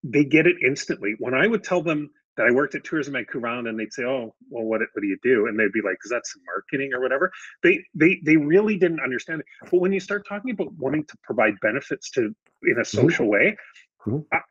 they 0.02 0.24
get 0.24 0.46
it 0.46 0.56
instantly. 0.66 1.14
When 1.18 1.34
I 1.34 1.46
would 1.46 1.64
tell 1.64 1.82
them 1.82 2.10
that 2.36 2.46
I 2.46 2.50
worked 2.50 2.74
at 2.74 2.84
Tourism 2.84 3.14
Vancouver 3.14 3.48
Island, 3.48 3.68
and 3.68 3.78
they'd 3.78 3.92
say, 3.92 4.04
"Oh, 4.04 4.34
well, 4.48 4.64
what 4.64 4.80
what 4.80 5.00
do 5.00 5.06
you 5.06 5.18
do?" 5.22 5.46
and 5.46 5.58
they'd 5.58 5.72
be 5.72 5.82
like, 5.82 5.98
"Is 6.04 6.10
that 6.10 6.26
some 6.26 6.42
marketing 6.46 6.92
or 6.94 7.00
whatever?" 7.00 7.30
They 7.62 7.84
they 7.94 8.20
they 8.24 8.36
really 8.36 8.76
didn't 8.78 9.00
understand 9.00 9.40
it. 9.40 9.46
But 9.70 9.80
when 9.80 9.92
you 9.92 10.00
start 10.00 10.26
talking 10.26 10.52
about 10.52 10.72
wanting 10.74 11.04
to 11.04 11.16
provide 11.22 11.54
benefits 11.60 12.10
to 12.12 12.34
in 12.62 12.78
a 12.80 12.84
social 12.84 13.26
way, 13.26 13.56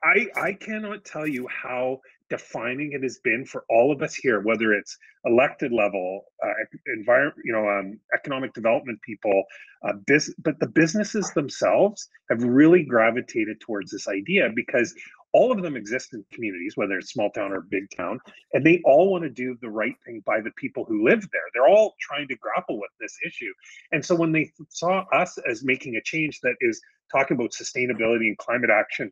I, 0.04 0.28
I 0.36 0.54
cannot 0.54 1.06
tell 1.06 1.28
you 1.28 1.48
how 1.48 2.00
defining 2.30 2.94
it 2.94 3.04
has 3.04 3.20
been 3.24 3.46
for 3.46 3.66
all 3.70 3.92
of 3.92 4.02
us 4.02 4.14
here, 4.16 4.42
whether 4.42 4.74
it's 4.74 4.98
elected 5.26 5.72
level, 5.72 6.26
uh, 6.46 6.54
environment, 6.96 7.38
you 7.44 7.52
know, 7.54 7.68
um, 7.68 8.00
economic 8.14 8.54
development 8.54 9.02
people, 9.02 9.44
uh, 9.84 9.94
biz- 10.06 10.36
but 10.44 10.60
the 10.60 10.68
businesses 10.68 11.32
themselves 11.34 12.08
have 12.30 12.44
really 12.44 12.84
gravitated 12.84 13.60
towards 13.62 13.92
this 13.92 14.08
idea 14.08 14.50
because 14.56 14.94
all 15.34 15.52
of 15.52 15.62
them 15.62 15.76
exist 15.76 16.14
in 16.14 16.24
communities, 16.32 16.74
whether 16.76 16.98
it's 16.98 17.12
small 17.12 17.30
town 17.32 17.52
or 17.52 17.62
big 17.62 17.88
town, 17.96 18.20
and 18.54 18.66
they 18.66 18.82
all 18.84 19.12
want 19.12 19.24
to 19.24 19.30
do 19.30 19.56
the 19.62 19.70
right 19.70 19.96
thing 20.06 20.22
by 20.26 20.42
the 20.42 20.52
people 20.58 20.86
who 20.86 21.04
live 21.04 21.22
there. 21.32 21.42
They're 21.54 21.68
all 21.68 21.96
trying 22.00 22.28
to 22.30 22.36
grapple 22.38 22.80
with 22.80 22.90
this 23.00 23.16
issue. 23.26 23.54
And 23.92 24.04
so 24.04 24.16
when 24.16 24.32
they 24.32 24.52
saw 24.70 25.06
us 25.14 25.38
as 25.50 25.64
making 25.64 25.96
a 25.96 26.02
change 26.04 26.40
that 26.42 26.56
is 26.62 26.82
talking 27.12 27.36
about 27.36 27.52
sustainability 27.52 28.28
and 28.28 28.38
climate 28.38 28.70
action 28.72 29.12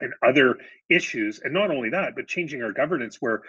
and 0.00 0.12
other 0.26 0.56
issues, 0.88 1.40
and 1.42 1.52
not 1.52 1.70
only 1.70 1.90
that, 1.90 2.14
but 2.14 2.26
changing 2.26 2.62
our 2.62 2.72
governance 2.72 3.18
where 3.20 3.42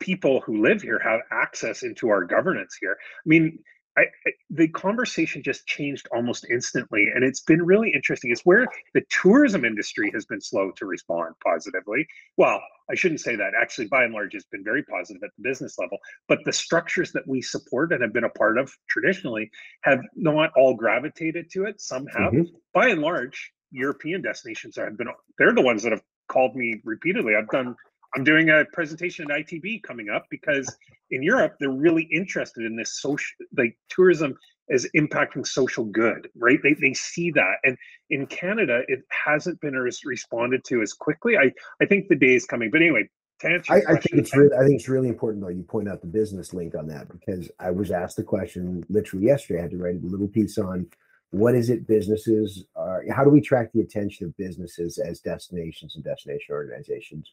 people 0.00 0.40
who 0.40 0.62
live 0.62 0.82
here 0.82 0.98
have 0.98 1.20
access 1.30 1.82
into 1.82 2.08
our 2.08 2.24
governance 2.24 2.76
here. 2.80 2.96
I 3.00 3.28
mean, 3.28 3.58
I, 3.96 4.02
I, 4.26 4.30
the 4.48 4.68
conversation 4.68 5.42
just 5.42 5.66
changed 5.66 6.08
almost 6.12 6.46
instantly, 6.50 7.08
and 7.14 7.22
it's 7.22 7.42
been 7.42 7.62
really 7.62 7.90
interesting. 7.94 8.30
It's 8.30 8.40
where 8.40 8.66
the 8.94 9.02
tourism 9.10 9.66
industry 9.66 10.10
has 10.14 10.24
been 10.24 10.40
slow 10.40 10.70
to 10.76 10.86
respond 10.86 11.34
positively. 11.44 12.06
Well, 12.38 12.62
I 12.90 12.94
shouldn't 12.94 13.20
say 13.20 13.36
that. 13.36 13.52
Actually, 13.60 13.88
by 13.88 14.04
and 14.04 14.14
large, 14.14 14.34
it's 14.34 14.46
been 14.46 14.64
very 14.64 14.82
positive 14.82 15.22
at 15.22 15.30
the 15.36 15.42
business 15.42 15.78
level. 15.78 15.98
But 16.26 16.38
the 16.44 16.52
structures 16.52 17.12
that 17.12 17.28
we 17.28 17.42
support 17.42 17.92
and 17.92 18.02
have 18.02 18.14
been 18.14 18.24
a 18.24 18.30
part 18.30 18.56
of 18.56 18.74
traditionally 18.88 19.50
have 19.82 20.00
not 20.16 20.52
all 20.56 20.74
gravitated 20.74 21.50
to 21.50 21.64
it. 21.64 21.80
Some 21.80 22.06
have. 22.06 22.32
Mhm. 22.32 22.46
By 22.72 22.88
and 22.88 23.02
large, 23.02 23.52
European 23.72 24.22
destinations 24.22 24.74
that 24.76 24.84
have 24.84 24.96
been. 24.96 25.08
They're 25.38 25.54
the 25.54 25.62
ones 25.62 25.82
that 25.82 25.92
have 25.92 26.02
called 26.28 26.54
me 26.54 26.80
repeatedly. 26.84 27.34
I've 27.34 27.48
done. 27.48 27.74
I'm 28.14 28.24
doing 28.24 28.50
a 28.50 28.66
presentation 28.74 29.30
at 29.30 29.46
ITB 29.46 29.82
coming 29.82 30.10
up 30.10 30.26
because 30.30 30.74
in 31.10 31.22
Europe 31.22 31.56
they're 31.58 31.70
really 31.70 32.06
interested 32.12 32.64
in 32.64 32.76
this 32.76 33.00
social, 33.00 33.34
like 33.56 33.76
tourism 33.88 34.36
is 34.68 34.88
impacting 34.94 35.46
social 35.46 35.84
good, 35.84 36.28
right? 36.36 36.58
They 36.62 36.74
they 36.74 36.92
see 36.94 37.30
that, 37.32 37.56
and 37.64 37.76
in 38.10 38.26
Canada 38.26 38.82
it 38.88 39.00
hasn't 39.08 39.60
been 39.60 39.74
as 39.74 40.04
responded 40.04 40.64
to 40.64 40.82
as 40.82 40.92
quickly. 40.92 41.36
I 41.38 41.52
I 41.80 41.86
think 41.86 42.08
the 42.08 42.16
day 42.16 42.34
is 42.34 42.44
coming. 42.44 42.70
But 42.70 42.82
anyway, 42.82 43.08
to 43.40 43.48
answer 43.48 43.72
I, 43.72 43.82
I 43.92 43.96
think 43.96 44.14
it's 44.14 44.34
really, 44.36 44.54
I 44.56 44.64
think 44.64 44.80
it's 44.80 44.88
really 44.88 45.08
important 45.08 45.42
though. 45.42 45.50
You 45.50 45.62
point 45.62 45.88
out 45.88 46.00
the 46.00 46.06
business 46.06 46.52
link 46.52 46.74
on 46.74 46.86
that 46.88 47.08
because 47.08 47.50
I 47.58 47.70
was 47.70 47.90
asked 47.90 48.16
the 48.16 48.22
question 48.22 48.84
literally 48.88 49.26
yesterday. 49.26 49.60
I 49.60 49.62
had 49.62 49.70
to 49.72 49.78
write 49.78 50.02
a 50.02 50.06
little 50.06 50.28
piece 50.28 50.58
on 50.58 50.86
what 51.32 51.54
is 51.54 51.70
it 51.70 51.86
businesses 51.86 52.64
are. 52.76 53.04
How 53.10 53.24
do 53.24 53.30
we 53.30 53.40
track 53.40 53.72
the 53.72 53.80
attention 53.80 54.26
of 54.26 54.36
businesses 54.36 54.98
as 54.98 55.20
destinations 55.20 55.94
and 55.94 56.04
destination 56.04 56.54
organizations? 56.54 57.32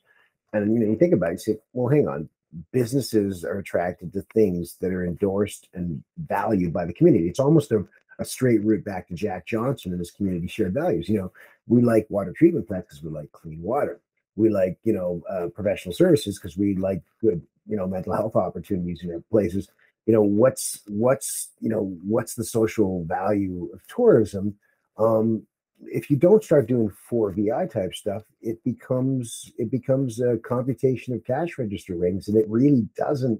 And 0.53 0.73
you 0.73 0.79
know, 0.79 0.91
you 0.91 0.97
think 0.97 1.13
about 1.13 1.29
it, 1.29 1.33
you 1.45 1.53
say, 1.53 1.59
well, 1.73 1.89
hang 1.89 2.07
on. 2.07 2.29
Businesses 2.71 3.45
are 3.45 3.59
attracted 3.59 4.11
to 4.13 4.21
things 4.33 4.77
that 4.81 4.91
are 4.91 5.05
endorsed 5.05 5.69
and 5.73 6.03
valued 6.17 6.73
by 6.73 6.85
the 6.85 6.93
community. 6.93 7.27
It's 7.27 7.39
almost 7.39 7.71
a, 7.71 7.85
a 8.17 8.25
straight 8.25 8.63
route 8.63 8.83
back 8.83 9.07
to 9.09 9.13
Jack 9.13 9.45
Johnson 9.45 9.91
and 9.91 9.99
his 9.99 10.11
community 10.11 10.47
shared 10.47 10.73
values. 10.73 11.07
You 11.07 11.19
know, 11.19 11.31
we 11.67 11.81
like 11.83 12.07
water 12.09 12.33
treatment 12.35 12.67
plants 12.67 12.87
because 12.87 13.03
we 13.03 13.11
like 13.11 13.31
clean 13.31 13.61
water 13.61 14.01
we 14.39 14.49
like 14.49 14.77
you 14.83 14.93
know 14.93 15.21
uh, 15.29 15.47
professional 15.53 15.93
services 15.93 16.39
because 16.39 16.57
we 16.57 16.75
like 16.75 17.01
good 17.21 17.41
you 17.67 17.75
know 17.75 17.85
mental 17.85 18.13
health 18.13 18.35
opportunities 18.35 19.01
in 19.03 19.11
our 19.11 19.21
places 19.29 19.67
you 20.09 20.15
know 20.15 20.23
what's 20.23 20.81
what's 20.87 21.49
you 21.59 21.69
know 21.69 21.95
what's 22.03 22.33
the 22.33 22.43
social 22.43 23.05
value 23.05 23.69
of 23.71 23.85
tourism? 23.85 24.55
Um 24.97 25.45
if 25.83 26.09
you 26.09 26.17
don't 26.17 26.43
start 26.43 26.67
doing 26.67 26.91
4vi 27.09 27.71
type 27.71 27.93
stuff 27.93 28.23
it 28.41 28.57
becomes 28.63 29.51
it 29.59 29.69
becomes 29.69 30.19
a 30.19 30.39
computation 30.39 31.13
of 31.13 31.23
cash 31.25 31.59
register 31.59 31.93
rings 31.95 32.27
and 32.27 32.35
it 32.35 32.49
really 32.49 32.89
doesn't 32.97 33.39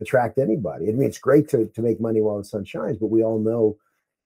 attract 0.00 0.38
anybody. 0.38 0.88
I 0.88 0.92
mean 0.92 1.06
it's 1.06 1.20
great 1.20 1.48
to, 1.50 1.66
to 1.66 1.82
make 1.82 2.00
money 2.00 2.20
while 2.20 2.38
the 2.38 2.44
sun 2.44 2.64
shines 2.64 2.98
but 2.98 3.12
we 3.12 3.22
all 3.22 3.38
know 3.38 3.76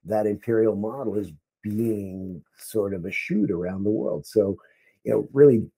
that 0.07 0.27
imperial 0.27 0.77
model 0.77 1.19
is 1.19 1.31
being 1.63 2.43
sort 2.57 2.95
of 2.95 3.05
a 3.05 3.13
shoot 3.13 3.51
around 3.51 3.85
the 3.85 3.91
world. 3.91 4.25
So 4.25 4.57
you 5.05 5.13
know 5.13 5.29
really 5.35 5.71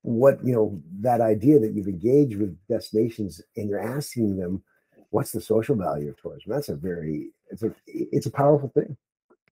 what 0.00 0.42
you 0.42 0.54
know 0.54 0.80
that 1.00 1.20
idea 1.20 1.58
that 1.58 1.74
you've 1.74 1.94
engaged 1.96 2.38
with 2.38 2.56
destinations 2.68 3.42
and 3.54 3.68
you're 3.68 3.86
asking 3.98 4.38
them 4.38 4.62
what's 5.10 5.32
the 5.32 5.40
social 5.40 5.76
value 5.76 6.10
of 6.10 6.20
tourism 6.20 6.52
that's 6.52 6.68
a 6.68 6.76
very 6.76 7.30
it's 7.50 7.62
a 7.62 7.74
it's 7.86 8.26
a 8.26 8.30
powerful 8.30 8.70
thing 8.74 8.96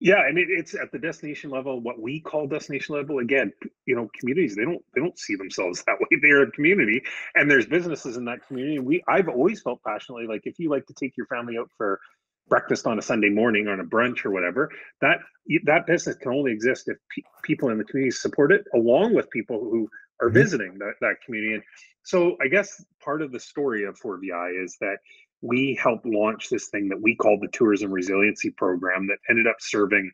Yeah, 0.00 0.26
and 0.26 0.38
it, 0.38 0.48
it's 0.50 0.74
at 0.74 0.92
the 0.92 0.98
destination 0.98 1.50
level, 1.50 1.80
what 1.80 2.00
we 2.00 2.20
call 2.20 2.46
destination 2.46 2.94
level. 2.94 3.18
Again, 3.18 3.52
you 3.86 3.96
know, 3.96 4.10
communities 4.18 4.54
they 4.54 4.64
don't 4.64 4.84
they 4.94 5.00
don't 5.00 5.18
see 5.18 5.36
themselves 5.36 5.82
that 5.86 5.98
way. 5.98 6.18
They're 6.20 6.42
a 6.42 6.50
community, 6.50 7.02
and 7.34 7.50
there's 7.50 7.66
businesses 7.66 8.16
in 8.16 8.24
that 8.26 8.46
community. 8.46 8.78
We 8.78 9.02
I've 9.08 9.28
always 9.28 9.62
felt 9.62 9.80
passionately 9.86 10.26
like 10.26 10.42
if 10.44 10.58
you 10.58 10.70
like 10.70 10.86
to 10.86 10.94
take 10.94 11.16
your 11.16 11.26
family 11.26 11.56
out 11.58 11.70
for 11.76 12.00
breakfast 12.48 12.86
on 12.86 12.98
a 12.98 13.02
Sunday 13.02 13.30
morning 13.30 13.66
on 13.68 13.80
a 13.80 13.84
brunch 13.84 14.24
or 14.24 14.30
whatever, 14.30 14.70
that 15.00 15.18
that 15.64 15.86
business 15.86 16.16
can 16.16 16.32
only 16.32 16.52
exist 16.52 16.88
if 16.88 16.96
pe- 17.14 17.22
people 17.42 17.70
in 17.70 17.78
the 17.78 17.84
community 17.84 18.10
support 18.10 18.52
it, 18.52 18.64
along 18.74 19.14
with 19.14 19.30
people 19.30 19.58
who 19.58 19.88
are 20.20 20.28
mm-hmm. 20.28 20.38
visiting 20.38 20.78
that, 20.78 20.94
that 21.00 21.16
community. 21.24 21.54
And 21.54 21.62
so 22.02 22.36
I 22.40 22.48
guess 22.48 22.84
part 23.02 23.22
of 23.22 23.32
the 23.32 23.40
story 23.40 23.84
of 23.84 23.98
4VI 23.98 24.62
is 24.62 24.76
that 24.80 24.98
we 25.46 25.78
helped 25.80 26.06
launch 26.06 26.48
this 26.48 26.68
thing 26.68 26.88
that 26.88 27.00
we 27.00 27.14
called 27.14 27.40
the 27.40 27.48
tourism 27.48 27.90
resiliency 27.90 28.50
program 28.50 29.06
that 29.06 29.18
ended 29.30 29.46
up 29.46 29.56
serving 29.60 30.10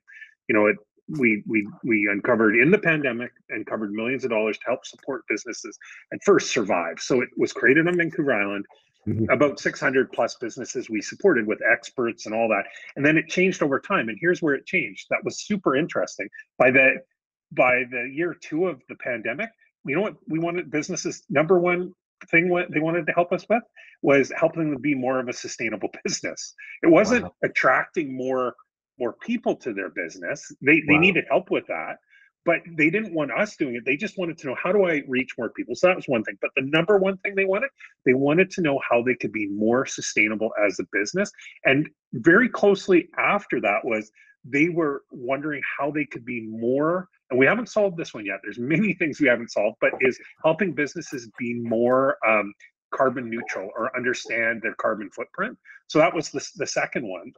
you 0.49 0.55
know 0.55 0.67
it 0.67 0.77
we 1.09 1.43
we 1.47 1.67
we 1.85 2.09
uncovered 2.11 2.57
in 2.57 2.71
the 2.71 2.79
pandemic 2.79 3.33
uncovered 3.51 3.93
millions 3.93 4.25
of 4.25 4.31
dollars 4.31 4.59
to 4.59 4.65
help 4.67 4.85
support 4.87 5.23
businesses 5.29 5.79
and 6.11 6.23
first 6.23 6.51
survive. 6.51 7.01
So 7.01 7.21
it 7.21 7.29
was 7.37 7.53
created 7.53 7.89
on 7.89 7.97
vancouver 7.97 8.33
island 8.33 8.65
mm-hmm. 9.07 9.29
about 9.31 9.59
600 9.59 10.13
plus 10.13 10.37
businesses 10.37 10.89
we 10.89 11.03
supported 11.03 11.47
with 11.47 11.59
experts 11.71 12.27
and 12.27 12.35
all 12.35 12.49
that. 12.49 12.65
And 12.97 13.05
then 13.05 13.19
it 13.19 13.29
changed 13.29 13.63
over 13.63 13.81
time 13.81 14.09
and 14.09 14.19
here's 14.21 14.41
where 14.41 14.55
it 14.55 14.65
changed. 14.65 15.07
That 15.11 15.25
was 15.25 15.45
super 15.45 15.77
interesting. 15.77 16.29
By 16.59 16.71
the 16.71 17.03
by 17.51 17.83
the 17.91 18.09
year 18.11 18.35
two 18.41 18.69
of 18.69 18.81
the 18.89 18.95
pandemic 18.95 19.51
you 19.85 19.97
know 19.97 20.03
what? 20.03 20.17
We 20.29 20.39
wanted 20.39 20.71
businesses 20.71 21.25
number 21.29 21.59
one 21.59 21.93
thing 22.31 22.49
what 22.49 22.71
they 22.73 22.81
wanted 22.81 23.07
to 23.07 23.13
help 23.13 23.33
us 23.33 23.47
with 23.49 23.63
was 24.03 24.33
helping 24.37 24.71
them 24.71 24.81
be 24.81 24.95
more 24.95 25.21
of 25.21 25.29
a 25.29 25.33
sustainable 25.33 25.91
business. 26.05 26.55
It 26.83 26.89
wasn't 26.89 27.25
wow. 27.25 27.35
attracting 27.45 28.17
more 28.17 28.55
more 28.99 29.15
people 29.15 29.57
to 29.57 29.73
their 29.73 29.91
business. 29.91 30.51
They 30.61 30.81
they 30.87 30.95
wow. 30.95 31.01
needed 31.01 31.25
help 31.29 31.51
with 31.51 31.67
that, 31.69 31.97
but 32.45 32.61
they 32.77 32.91
didn't 32.91 33.15
want 33.15 33.33
us 33.33 33.57
doing 33.57 33.77
it. 33.77 33.85
They 33.85 33.97
just 33.97 34.19
wanted 34.19 34.39
to 34.39 34.49
know 34.49 34.57
how 34.63 34.73
do 34.73 34.85
I 34.85 35.03
reach 35.09 35.31
more 35.39 35.51
people. 35.51 35.75
So 35.75 35.87
that 35.87 35.97
was 35.97 36.09
one 36.09 36.25
thing. 36.25 36.37
But 36.41 36.51
the 36.57 36.63
number 36.63 36.99
one 36.99 37.17
thing 37.19 37.35
they 37.35 37.45
wanted, 37.45 37.71
they 38.05 38.15
wanted 38.15 38.51
to 38.53 38.63
know 38.63 38.81
how 38.89 39.03
they 39.03 39.15
could 39.15 39.33
be 39.33 39.49
more 39.49 39.87
sustainable 39.87 40.51
as 40.65 40.79
a 40.79 40.85
business. 40.93 41.31
And 41.65 41.89
very 42.15 42.49
closely 42.49 43.09
after 43.17 43.61
that 43.61 43.85
was 43.85 44.11
they 44.45 44.69
were 44.69 45.03
wondering 45.11 45.63
how 45.79 45.91
they 45.91 46.05
could 46.05 46.25
be 46.25 46.43
more 46.43 47.09
and 47.31 47.39
we 47.39 47.47
haven't 47.47 47.69
solved 47.69 47.97
this 47.97 48.13
one 48.13 48.27
yet 48.27 48.41
there's 48.43 48.59
many 48.59 48.95
things 48.99 49.21
we 49.21 49.29
haven't 49.29 49.51
solved 49.51 49.77
but 49.81 49.93
is 50.01 50.19
helping 50.45 50.73
businesses 50.73 51.29
be 51.39 51.55
more 51.55 52.17
um, 52.27 52.53
carbon 52.93 53.31
neutral 53.31 53.71
or 53.77 53.95
understand 53.97 54.61
their 54.63 54.75
carbon 54.75 55.09
footprint. 55.11 55.57
So 55.89 55.99
that 55.99 56.15
was 56.15 56.31
the, 56.31 56.47
the 56.57 56.67
second 56.67 57.09
one 57.09 57.33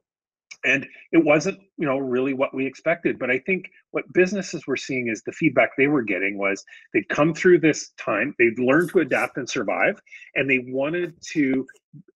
and 0.64 0.86
it 1.12 1.22
wasn't 1.22 1.58
you 1.76 1.86
know 1.86 1.98
really 1.98 2.32
what 2.32 2.54
we 2.54 2.64
expected 2.64 3.18
but 3.18 3.30
i 3.30 3.38
think 3.40 3.68
what 3.90 4.10
businesses 4.14 4.66
were 4.66 4.76
seeing 4.76 5.08
is 5.08 5.22
the 5.22 5.32
feedback 5.32 5.70
they 5.76 5.88
were 5.88 6.02
getting 6.02 6.38
was 6.38 6.64
they'd 6.94 7.08
come 7.08 7.34
through 7.34 7.58
this 7.58 7.90
time 7.98 8.34
they'd 8.38 8.58
learned 8.58 8.88
to 8.88 9.00
adapt 9.00 9.36
and 9.36 9.48
survive 9.48 10.00
and 10.36 10.48
they 10.48 10.64
wanted 10.68 11.14
to 11.20 11.66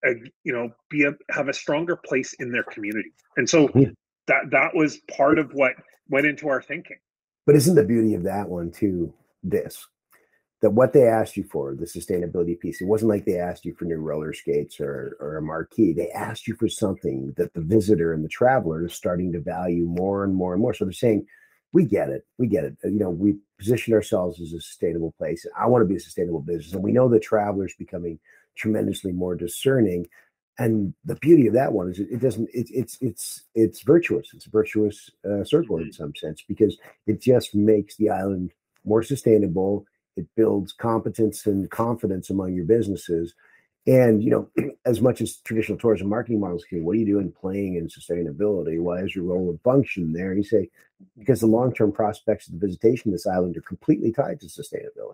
uh, 0.05 0.11
you 0.43 0.53
know 0.53 0.69
be 0.89 1.03
a 1.03 1.11
have 1.31 1.47
a 1.47 1.53
stronger 1.53 1.95
place 1.95 2.33
in 2.39 2.51
their 2.51 2.63
community. 2.63 3.11
And 3.37 3.49
so 3.49 3.69
that 4.29 4.49
that 4.51 4.73
was 4.73 4.99
part 5.15 5.37
of 5.37 5.53
what 5.53 5.73
went 6.09 6.25
into 6.25 6.47
our 6.47 6.61
thinking. 6.61 6.97
But 7.45 7.55
isn't 7.55 7.75
the 7.75 7.83
beauty 7.83 8.13
of 8.13 8.23
that 8.23 8.47
one 8.47 8.71
too 8.71 9.13
this? 9.43 9.85
That 10.61 10.71
what 10.71 10.91
they 10.91 11.07
asked 11.07 11.37
you 11.37 11.45
for, 11.45 11.73
the 11.73 11.85
sustainability 11.85 12.59
piece, 12.59 12.81
it 12.81 12.87
wasn't 12.87 13.09
like 13.09 13.25
they 13.25 13.39
asked 13.39 13.63
you 13.63 13.73
for 13.73 13.85
new 13.85 13.97
roller 13.97 14.33
skates 14.33 14.79
or, 14.81 15.15
or 15.21 15.37
a 15.37 15.41
marquee. 15.41 15.93
They 15.93 16.09
asked 16.09 16.47
you 16.47 16.55
for 16.55 16.67
something 16.67 17.33
that 17.37 17.53
the 17.53 17.61
visitor 17.61 18.13
and 18.13 18.23
the 18.23 18.29
traveler 18.29 18.85
is 18.85 18.93
starting 18.93 19.31
to 19.31 19.39
value 19.39 19.85
more 19.85 20.25
and 20.25 20.35
more 20.35 20.53
and 20.53 20.61
more. 20.61 20.73
So 20.73 20.83
they're 20.83 20.91
saying, 20.91 21.25
we 21.71 21.85
get 21.85 22.09
it. 22.09 22.25
We 22.37 22.47
get 22.47 22.65
it. 22.65 22.75
You 22.83 22.99
know, 22.99 23.09
we 23.09 23.37
position 23.57 23.93
ourselves 23.93 24.41
as 24.41 24.53
a 24.53 24.59
sustainable 24.59 25.13
place. 25.17 25.45
I 25.57 25.67
want 25.67 25.81
to 25.81 25.87
be 25.87 25.95
a 25.95 25.99
sustainable 25.99 26.41
business. 26.41 26.73
And 26.73 26.83
we 26.83 26.91
know 26.91 27.07
the 27.07 27.19
travelers 27.19 27.73
becoming 27.79 28.19
tremendously 28.57 29.13
more 29.13 29.35
discerning 29.35 30.07
and 30.59 30.93
the 31.05 31.15
beauty 31.15 31.47
of 31.47 31.53
that 31.53 31.71
one 31.71 31.89
is 31.89 31.99
it, 31.99 32.09
it 32.11 32.19
doesn't 32.19 32.49
it, 32.53 32.67
it's 32.69 32.97
it's 32.99 33.43
it's 33.55 33.81
virtuous. 33.81 34.29
It's 34.33 34.45
a 34.45 34.49
virtuous 34.49 35.09
uh, 35.27 35.43
circle 35.45 35.77
in 35.77 35.93
some 35.93 36.13
sense 36.15 36.43
because 36.45 36.77
it 37.07 37.21
just 37.21 37.55
makes 37.55 37.95
the 37.95 38.09
island 38.09 38.51
more 38.85 39.01
sustainable. 39.01 39.85
It 40.17 40.27
builds 40.35 40.73
competence 40.73 41.45
and 41.45 41.71
confidence 41.71 42.29
among 42.29 42.53
your 42.53 42.65
businesses. 42.65 43.33
And 43.87 44.21
you 44.21 44.31
know 44.31 44.49
as 44.85 45.01
much 45.01 45.21
as 45.21 45.37
traditional 45.37 45.77
tourism 45.77 46.09
marketing 46.09 46.41
models 46.41 46.65
can 46.65 46.83
what 46.83 46.97
are 46.97 46.99
you 46.99 47.05
doing 47.05 47.31
playing 47.31 47.75
in 47.75 47.87
sustainability? 47.87 48.81
Why 48.81 48.99
is 48.99 49.15
your 49.15 49.23
role 49.23 49.49
and 49.49 49.61
function 49.61 50.11
there? 50.11 50.33
You 50.33 50.43
say 50.43 50.69
because 51.17 51.39
the 51.39 51.47
long-term 51.47 51.93
prospects 51.93 52.47
of 52.47 52.59
the 52.59 52.67
visitation 52.67 53.11
of 53.11 53.13
this 53.13 53.25
island 53.25 53.55
are 53.55 53.61
completely 53.61 54.11
tied 54.11 54.41
to 54.41 54.47
sustainability. 54.47 55.13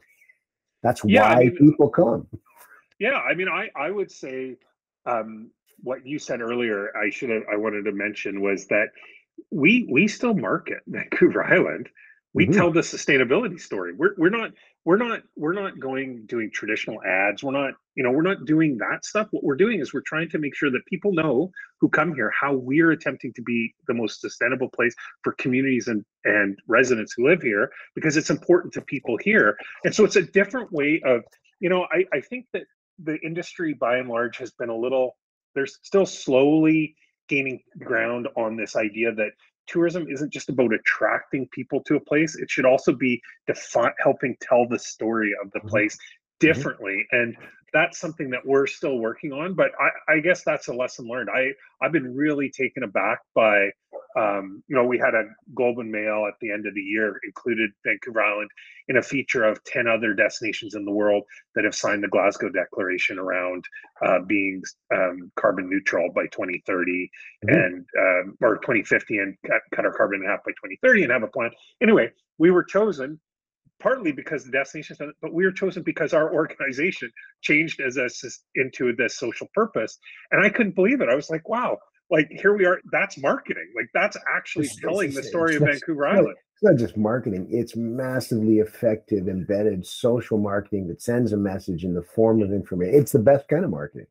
That's 0.81 1.03
yeah, 1.05 1.21
why 1.21 1.35
I 1.35 1.43
mean, 1.43 1.57
people 1.57 1.89
come. 1.89 2.27
Yeah 2.97 3.19
i 3.29 3.35
mean 3.35 3.47
i 3.47 3.69
i 3.75 3.91
would 3.91 4.09
say 4.09 4.55
um, 5.05 5.51
what 5.79 6.05
you 6.05 6.19
said 6.19 6.41
earlier, 6.41 6.95
I 6.95 7.09
should 7.09 7.29
have 7.29 7.43
I 7.51 7.57
wanted 7.57 7.85
to 7.85 7.91
mention 7.91 8.41
was 8.41 8.67
that 8.67 8.87
we 9.51 9.87
we 9.91 10.07
still 10.07 10.33
market 10.33 10.79
Vancouver 10.87 11.43
Island. 11.43 11.89
We 12.33 12.45
mm-hmm. 12.45 12.53
tell 12.53 12.71
the 12.71 12.81
sustainability 12.81 13.59
story. 13.59 13.93
We're 13.93 14.15
we're 14.17 14.29
not 14.29 14.51
we're 14.83 14.97
not 14.97 15.21
we're 15.35 15.53
not 15.53 15.79
going 15.79 16.25
doing 16.27 16.51
traditional 16.53 17.01
ads. 17.03 17.43
We're 17.43 17.51
not 17.51 17.73
you 17.95 18.03
know 18.03 18.11
we're 18.11 18.23
not 18.23 18.45
doing 18.45 18.77
that 18.79 19.05
stuff. 19.05 19.27
What 19.31 19.43
we're 19.43 19.55
doing 19.55 19.79
is 19.79 19.93
we're 19.93 20.01
trying 20.05 20.29
to 20.29 20.37
make 20.37 20.55
sure 20.55 20.69
that 20.71 20.85
people 20.87 21.13
know 21.13 21.51
who 21.79 21.89
come 21.89 22.13
here 22.13 22.31
how 22.39 22.53
we're 22.53 22.91
attempting 22.91 23.33
to 23.33 23.41
be 23.41 23.73
the 23.87 23.93
most 23.93 24.21
sustainable 24.21 24.69
place 24.69 24.95
for 25.23 25.33
communities 25.33 25.87
and 25.87 26.03
and 26.23 26.57
residents 26.67 27.13
who 27.15 27.27
live 27.27 27.41
here 27.41 27.71
because 27.95 28.17
it's 28.17 28.29
important 28.29 28.73
to 28.73 28.81
people 28.81 29.17
here. 29.21 29.57
And 29.83 29.95
so 29.95 30.03
it's 30.03 30.17
a 30.17 30.23
different 30.23 30.71
way 30.71 31.01
of 31.05 31.23
you 31.59 31.69
know 31.69 31.87
I 31.91 32.05
I 32.13 32.21
think 32.21 32.47
that 32.53 32.63
the 33.03 33.17
industry 33.23 33.73
by 33.73 33.97
and 33.97 34.09
large 34.09 34.37
has 34.37 34.51
been 34.51 34.69
a 34.69 34.75
little 34.75 35.17
there's 35.53 35.79
still 35.83 36.05
slowly 36.05 36.95
gaining 37.27 37.61
ground 37.79 38.27
on 38.35 38.55
this 38.55 38.75
idea 38.75 39.13
that 39.13 39.31
tourism 39.67 40.07
isn't 40.09 40.31
just 40.31 40.49
about 40.49 40.73
attracting 40.73 41.47
people 41.51 41.81
to 41.83 41.95
a 41.95 41.99
place 41.99 42.35
it 42.35 42.49
should 42.49 42.65
also 42.65 42.93
be 42.93 43.21
defi- 43.47 43.93
helping 43.99 44.35
tell 44.41 44.67
the 44.67 44.79
story 44.79 45.31
of 45.43 45.51
the 45.51 45.59
mm-hmm. 45.59 45.69
place. 45.69 45.97
Differently 46.39 47.05
mm-hmm. 47.13 47.17
and 47.17 47.37
that's 47.73 47.99
something 47.99 48.29
that 48.29 48.45
we're 48.45 48.67
still 48.67 48.97
working 48.99 49.31
on 49.31 49.53
but 49.53 49.71
I, 49.79 50.15
I 50.15 50.19
guess 50.19 50.43
that's 50.43 50.67
a 50.67 50.73
lesson 50.73 51.07
learned 51.07 51.29
i 51.29 51.51
i've 51.81 51.91
been 51.91 52.15
really 52.15 52.49
taken 52.49 52.83
aback 52.83 53.19
by 53.33 53.71
um, 54.17 54.63
you 54.67 54.75
know, 54.75 54.85
we 54.85 54.97
had 54.97 55.13
a 55.13 55.25
Globe 55.53 55.79
and 55.79 55.91
Mail 55.91 56.25
at 56.27 56.35
the 56.39 56.51
end 56.51 56.65
of 56.65 56.73
the 56.73 56.81
year 56.81 57.19
included 57.25 57.71
Vancouver 57.85 58.21
Island 58.21 58.49
in 58.87 58.97
a 58.97 59.01
feature 59.01 59.43
of 59.43 59.61
10 59.65 59.87
other 59.87 60.13
destinations 60.13 60.73
in 60.73 60.85
the 60.85 60.91
world 60.91 61.23
that 61.53 61.65
have 61.65 61.75
signed 61.75 62.03
the 62.03 62.07
Glasgow 62.07 62.49
Declaration 62.49 63.19
around 63.19 63.65
uh, 64.05 64.19
being 64.25 64.61
um, 64.93 65.31
carbon 65.35 65.69
neutral 65.69 66.11
by 66.13 66.27
2030 66.27 67.11
mm-hmm. 67.45 67.55
and 67.55 67.85
um, 67.99 68.37
or 68.41 68.57
2050 68.57 69.17
and 69.17 69.37
cut, 69.45 69.61
cut 69.73 69.85
our 69.85 69.93
carbon 69.93 70.21
in 70.23 70.29
half 70.29 70.43
by 70.45 70.51
2030 70.51 71.03
and 71.03 71.11
have 71.11 71.23
a 71.23 71.27
plan. 71.27 71.51
Anyway, 71.81 72.09
we 72.37 72.51
were 72.51 72.63
chosen 72.63 73.19
partly 73.79 74.11
because 74.11 74.43
the 74.45 74.51
destination 74.51 74.95
but 75.21 75.33
we 75.33 75.45
were 75.45 75.51
chosen 75.51 75.83
because 75.83 76.13
our 76.13 76.33
organization 76.33 77.11
changed 77.41 77.81
as 77.81 77.97
a 77.97 78.09
into 78.55 78.93
this 78.95 79.17
social 79.17 79.47
purpose. 79.53 79.97
And 80.31 80.45
i 80.45 80.49
couldn't 80.49 80.75
believe 80.75 81.01
it. 81.01 81.09
I 81.09 81.15
was 81.15 81.29
like 81.29 81.47
wow 81.47 81.77
like 82.09 82.29
here 82.29 82.55
we 82.55 82.65
are 82.65 82.79
that's 82.91 83.17
marketing. 83.17 83.71
Like 83.75 83.89
that's 83.93 84.17
actually 84.35 84.65
it's, 84.65 84.79
telling 84.79 85.07
it's, 85.07 85.17
the 85.17 85.23
story 85.23 85.55
of 85.55 85.63
vancouver 85.63 86.07
island. 86.07 86.35
it's 86.53 86.63
not 86.63 86.77
just 86.77 86.97
marketing. 86.97 87.47
It's 87.49 87.75
massively 87.75 88.59
effective 88.59 89.27
embedded 89.27 89.85
social 89.85 90.37
marketing 90.37 90.87
that 90.87 91.01
sends 91.01 91.33
a 91.33 91.37
message 91.37 91.83
in 91.83 91.93
the 91.93 92.03
form 92.03 92.41
of 92.41 92.51
information 92.51 92.99
it's 92.99 93.11
the 93.11 93.19
best 93.19 93.47
kind 93.47 93.63
of 93.63 93.71
marketing. 93.71 94.07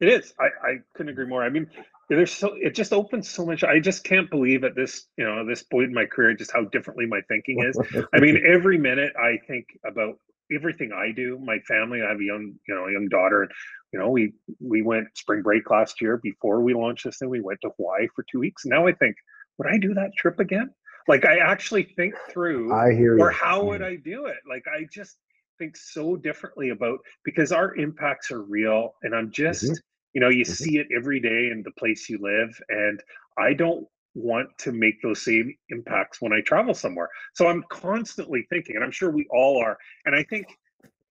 It 0.00 0.08
is. 0.08 0.34
I, 0.40 0.46
I 0.68 0.74
couldn't 0.94 1.12
agree 1.12 1.26
more. 1.26 1.44
I 1.44 1.48
mean 1.48 1.68
there's 2.16 2.32
so 2.32 2.54
it 2.60 2.74
just 2.74 2.92
opens 2.92 3.28
so 3.28 3.44
much 3.44 3.64
i 3.64 3.78
just 3.78 4.04
can't 4.04 4.30
believe 4.30 4.64
at 4.64 4.74
this 4.74 5.06
you 5.16 5.24
know 5.24 5.46
this 5.46 5.62
point 5.62 5.86
in 5.86 5.94
my 5.94 6.04
career 6.04 6.34
just 6.34 6.52
how 6.52 6.64
differently 6.64 7.06
my 7.06 7.20
thinking 7.28 7.62
is 7.64 7.78
i 8.14 8.20
mean 8.20 8.42
every 8.46 8.78
minute 8.78 9.12
i 9.16 9.36
think 9.46 9.66
about 9.86 10.16
everything 10.54 10.92
I 10.92 11.12
do, 11.12 11.38
my 11.38 11.58
family, 11.60 12.02
I 12.02 12.10
have 12.10 12.20
a 12.20 12.24
young, 12.24 12.54
you 12.66 12.74
know, 12.74 12.86
a 12.86 12.92
young 12.92 13.08
daughter. 13.08 13.42
And, 13.42 13.50
you 13.92 13.98
know, 13.98 14.10
we 14.10 14.32
we 14.60 14.82
went 14.82 15.08
spring 15.14 15.42
break 15.42 15.70
last 15.70 16.00
year 16.00 16.18
before 16.22 16.60
we 16.60 16.74
launched 16.74 17.04
this 17.04 17.18
thing. 17.18 17.28
We 17.28 17.40
went 17.40 17.60
to 17.62 17.70
Hawaii 17.76 18.08
for 18.14 18.24
two 18.30 18.40
weeks. 18.40 18.64
Now 18.64 18.86
I 18.86 18.92
think, 18.92 19.16
would 19.58 19.68
I 19.68 19.78
do 19.78 19.94
that 19.94 20.10
trip 20.16 20.40
again? 20.40 20.70
Like 21.08 21.24
I 21.24 21.38
actually 21.38 21.84
think 21.96 22.14
through 22.30 22.72
I 22.72 22.94
hear 22.94 23.18
or 23.18 23.30
you. 23.30 23.36
how 23.36 23.64
would 23.64 23.82
I 23.82 23.96
do 23.96 24.26
it? 24.26 24.38
Like 24.48 24.64
I 24.68 24.86
just 24.92 25.16
think 25.58 25.76
so 25.76 26.16
differently 26.16 26.70
about 26.70 27.00
because 27.24 27.52
our 27.52 27.74
impacts 27.76 28.30
are 28.30 28.42
real 28.42 28.94
and 29.02 29.14
I'm 29.14 29.30
just, 29.30 29.64
mm-hmm. 29.64 29.74
You 30.14 30.20
know, 30.20 30.28
you 30.28 30.44
mm-hmm. 30.44 30.52
see 30.52 30.78
it 30.78 30.86
every 30.94 31.20
day 31.20 31.50
in 31.50 31.62
the 31.64 31.72
place 31.72 32.08
you 32.08 32.18
live. 32.20 32.58
And 32.68 33.00
I 33.38 33.54
don't 33.54 33.86
want 34.14 34.48
to 34.58 34.72
make 34.72 35.00
those 35.02 35.24
same 35.24 35.54
impacts 35.70 36.20
when 36.20 36.32
I 36.32 36.40
travel 36.42 36.74
somewhere. 36.74 37.08
So 37.34 37.48
I'm 37.48 37.64
constantly 37.70 38.46
thinking, 38.50 38.76
and 38.76 38.84
I'm 38.84 38.90
sure 38.90 39.10
we 39.10 39.26
all 39.30 39.62
are. 39.62 39.78
And 40.04 40.14
I 40.14 40.22
think, 40.22 40.46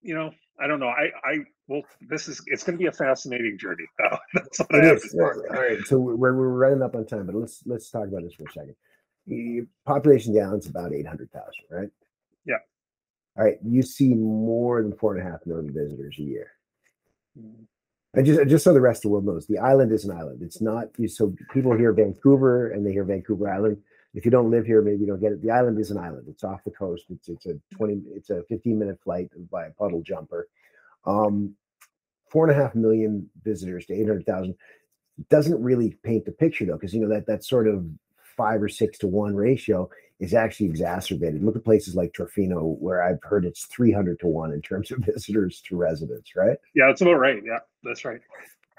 you 0.02 0.14
know, 0.14 0.30
I 0.60 0.66
don't 0.66 0.78
know. 0.78 0.88
I, 0.88 1.10
I, 1.24 1.38
well, 1.66 1.82
this 2.08 2.28
is, 2.28 2.40
it's 2.46 2.62
going 2.62 2.78
to 2.78 2.82
be 2.82 2.86
a 2.86 2.92
fascinating 2.92 3.58
journey. 3.58 3.84
Though. 3.98 4.18
That's 4.34 4.58
what 4.60 4.74
it 4.74 4.84
I 4.84 4.92
is. 4.92 5.14
All 5.14 5.60
right. 5.60 5.78
So 5.86 5.98
we're, 5.98 6.16
we're 6.16 6.48
running 6.48 6.82
up 6.82 6.94
on 6.94 7.06
time, 7.06 7.26
but 7.26 7.34
let's, 7.34 7.62
let's 7.66 7.90
talk 7.90 8.06
about 8.06 8.22
this 8.22 8.34
for 8.34 8.44
a 8.44 8.52
second. 8.52 8.76
your 9.26 9.66
population 9.84 10.34
down 10.34 10.58
is 10.58 10.66
about 10.66 10.92
800,000, 10.92 11.50
right? 11.70 11.88
Yeah. 12.44 12.56
All 13.36 13.44
right. 13.44 13.58
You 13.64 13.82
see 13.82 14.14
more 14.14 14.82
than 14.82 14.92
four 14.92 15.16
and 15.16 15.26
a 15.26 15.30
half 15.30 15.40
million 15.46 15.72
visitors 15.72 16.16
a 16.18 16.22
year. 16.22 16.52
And 18.14 18.26
just, 18.26 18.46
just 18.48 18.64
so 18.64 18.74
the 18.74 18.80
rest 18.80 18.98
of 18.98 19.02
the 19.02 19.08
world 19.08 19.24
knows, 19.24 19.46
the 19.46 19.58
island 19.58 19.90
is 19.90 20.04
an 20.04 20.16
island. 20.16 20.42
It's 20.42 20.60
not 20.60 20.88
so 21.06 21.34
people 21.52 21.76
hear 21.76 21.92
Vancouver 21.92 22.70
and 22.70 22.86
they 22.86 22.92
hear 22.92 23.04
Vancouver 23.04 23.50
Island. 23.50 23.78
If 24.14 24.26
you 24.26 24.30
don't 24.30 24.50
live 24.50 24.66
here, 24.66 24.82
maybe 24.82 25.00
you 25.00 25.06
don't 25.06 25.20
get 25.20 25.32
it. 25.32 25.42
The 25.42 25.50
island 25.50 25.78
is 25.78 25.90
an 25.90 25.96
island. 25.96 26.26
It's 26.28 26.44
off 26.44 26.62
the 26.64 26.70
coast. 26.70 27.06
It's 27.08 27.28
it's 27.28 27.46
a 27.46 27.58
20, 27.74 28.02
it's 28.14 28.28
a 28.28 28.42
15 28.50 28.78
minute 28.78 28.98
flight 29.02 29.30
by 29.50 29.66
a 29.66 29.70
puddle 29.70 30.02
jumper. 30.02 30.48
Um, 31.06 31.54
four 32.28 32.48
and 32.48 32.58
a 32.58 32.62
half 32.62 32.74
million 32.74 33.30
visitors 33.42 33.86
to 33.86 33.94
800,000 33.94 34.54
doesn't 35.30 35.62
really 35.62 35.96
paint 36.02 36.26
the 36.26 36.32
picture 36.32 36.66
though, 36.66 36.74
because 36.74 36.94
you 36.94 37.00
know 37.00 37.08
that 37.08 37.26
that 37.26 37.44
sort 37.44 37.66
of 37.66 37.86
five 38.36 38.62
or 38.62 38.68
six 38.68 38.98
to 38.98 39.06
one 39.06 39.34
ratio 39.34 39.88
is 40.22 40.34
actually 40.34 40.66
exacerbated. 40.66 41.42
Look 41.42 41.56
at 41.56 41.64
places 41.64 41.96
like 41.96 42.12
Tofino, 42.12 42.78
where 42.78 43.02
I've 43.02 43.20
heard 43.24 43.44
it's 43.44 43.64
300 43.66 44.20
to 44.20 44.28
one 44.28 44.52
in 44.52 44.62
terms 44.62 44.92
of 44.92 44.98
visitors 45.00 45.60
to 45.62 45.76
residents, 45.76 46.36
right? 46.36 46.56
Yeah, 46.74 46.86
that's 46.86 47.00
about 47.00 47.14
right. 47.14 47.42
Yeah, 47.44 47.58
that's 47.82 48.04
right. 48.04 48.20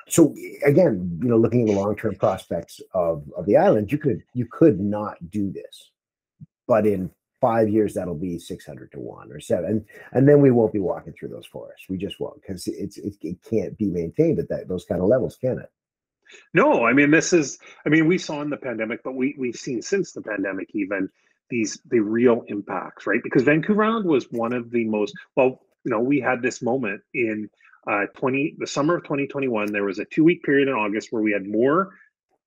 So 0.07 0.33
again, 0.65 1.19
you 1.21 1.27
know, 1.27 1.37
looking 1.37 1.61
at 1.61 1.67
the 1.67 1.79
long-term 1.79 2.15
prospects 2.15 2.79
of, 2.93 3.25
of 3.35 3.45
the 3.45 3.57
island, 3.57 3.91
you 3.91 3.97
could 3.97 4.23
you 4.33 4.47
could 4.49 4.79
not 4.79 5.17
do 5.29 5.51
this, 5.51 5.91
but 6.65 6.87
in 6.87 7.11
five 7.41 7.67
years 7.67 7.93
that'll 7.93 8.15
be 8.15 8.39
600 8.39 8.91
to 8.93 8.99
one 8.99 9.29
or 9.29 9.41
seven, 9.41 9.65
and, 9.65 9.85
and 10.13 10.29
then 10.29 10.41
we 10.41 10.49
won't 10.49 10.71
be 10.71 10.79
walking 10.79 11.11
through 11.11 11.29
those 11.29 11.45
forests. 11.45 11.87
We 11.89 11.97
just 11.97 12.21
won't 12.21 12.41
because 12.41 12.67
it's 12.67 12.97
it, 12.97 13.15
it 13.21 13.37
can't 13.49 13.77
be 13.77 13.89
maintained 13.89 14.39
at 14.39 14.47
that 14.47 14.69
those 14.69 14.85
kind 14.85 15.01
of 15.01 15.07
levels, 15.07 15.35
can 15.35 15.59
it? 15.59 15.69
No, 16.53 16.85
I 16.85 16.93
mean 16.93 17.11
this 17.11 17.33
is 17.33 17.59
I 17.85 17.89
mean 17.89 18.07
we 18.07 18.17
saw 18.17 18.41
in 18.41 18.49
the 18.49 18.57
pandemic, 18.57 19.03
but 19.03 19.15
we 19.15 19.35
we've 19.37 19.57
seen 19.57 19.81
since 19.81 20.13
the 20.13 20.21
pandemic 20.21 20.69
even 20.73 21.09
these 21.49 21.79
the 21.89 21.99
real 21.99 22.43
impacts, 22.47 23.07
right? 23.07 23.21
Because 23.23 23.43
Vancouver 23.43 23.83
Island 23.83 24.07
was 24.07 24.25
one 24.31 24.53
of 24.53 24.71
the 24.71 24.85
most 24.85 25.13
well, 25.35 25.61
you 25.85 25.91
know, 25.91 25.99
we 25.99 26.19
had 26.19 26.41
this 26.41 26.61
moment 26.61 27.01
in 27.13 27.49
uh 27.87 28.05
20 28.17 28.55
the 28.59 28.67
summer 28.67 28.97
of 28.97 29.03
2021. 29.03 29.71
There 29.71 29.85
was 29.85 29.99
a 29.99 30.05
two 30.05 30.23
week 30.23 30.43
period 30.43 30.67
in 30.67 30.73
August 30.73 31.09
where 31.11 31.21
we 31.23 31.31
had 31.31 31.45
more 31.47 31.91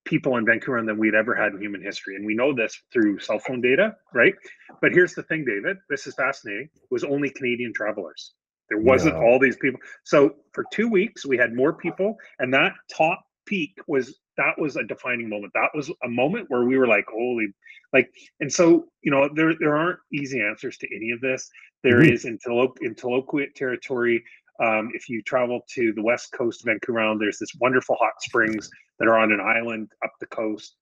people 0.04 0.36
in 0.38 0.46
Vancouver 0.46 0.82
than 0.84 0.98
we'd 0.98 1.14
ever 1.14 1.34
had 1.34 1.52
in 1.52 1.60
human 1.60 1.82
history. 1.82 2.16
And 2.16 2.26
we 2.26 2.34
know 2.34 2.54
this 2.54 2.80
through 2.92 3.20
cell 3.20 3.38
phone 3.40 3.62
data, 3.62 3.96
right? 4.14 4.34
But 4.80 4.92
here's 4.92 5.14
the 5.14 5.24
thing, 5.24 5.44
David, 5.46 5.78
this 5.90 6.06
is 6.08 6.14
fascinating. 6.14 6.70
It 6.74 6.88
was 6.90 7.04
only 7.04 7.30
Canadian 7.30 7.72
travelers. 7.74 8.34
There 8.70 8.80
wasn't 8.80 9.16
Yeah. 9.16 9.22
all 9.22 9.38
these 9.38 9.56
people. 9.58 9.80
So 10.04 10.36
for 10.54 10.64
two 10.72 10.88
weeks, 10.88 11.26
we 11.26 11.38
had 11.38 11.54
more 11.54 11.74
people, 11.74 12.18
and 12.40 12.52
that 12.54 12.74
top 12.92 13.24
peak 13.46 13.78
was 13.88 14.18
that 14.36 14.58
was 14.58 14.76
a 14.76 14.84
defining 14.84 15.28
moment. 15.28 15.52
That 15.54 15.70
was 15.74 15.90
a 16.04 16.08
moment 16.08 16.46
where 16.48 16.64
we 16.64 16.76
were 16.78 16.86
like, 16.86 17.06
holy, 17.10 17.48
like, 17.92 18.10
and 18.40 18.52
so 18.52 18.86
you 19.02 19.10
know, 19.10 19.28
there 19.34 19.54
there 19.58 19.76
aren't 19.76 20.00
easy 20.12 20.40
answers 20.40 20.76
to 20.78 20.96
any 20.96 21.10
of 21.10 21.20
this. 21.20 21.50
There 21.82 22.00
Mhm. 22.00 22.12
is 22.12 22.24
in 22.24 22.38
Tilo- 22.38 22.74
in 22.80 22.94
Tla-o-qui-aht 22.94 23.54
territory. 23.54 24.24
Um, 24.58 24.90
if 24.94 25.08
you 25.08 25.22
travel 25.22 25.60
to 25.74 25.92
the 25.92 26.02
west 26.02 26.32
coast 26.32 26.62
of 26.62 26.66
Vancouver 26.66 27.00
Island, 27.00 27.20
there's 27.20 27.38
this 27.38 27.54
wonderful 27.60 27.96
hot 27.96 28.20
springs 28.22 28.70
that 28.98 29.06
are 29.08 29.18
on 29.18 29.30
an 29.32 29.40
island 29.40 29.92
up 30.02 30.12
the 30.18 30.26
coast. 30.26 30.76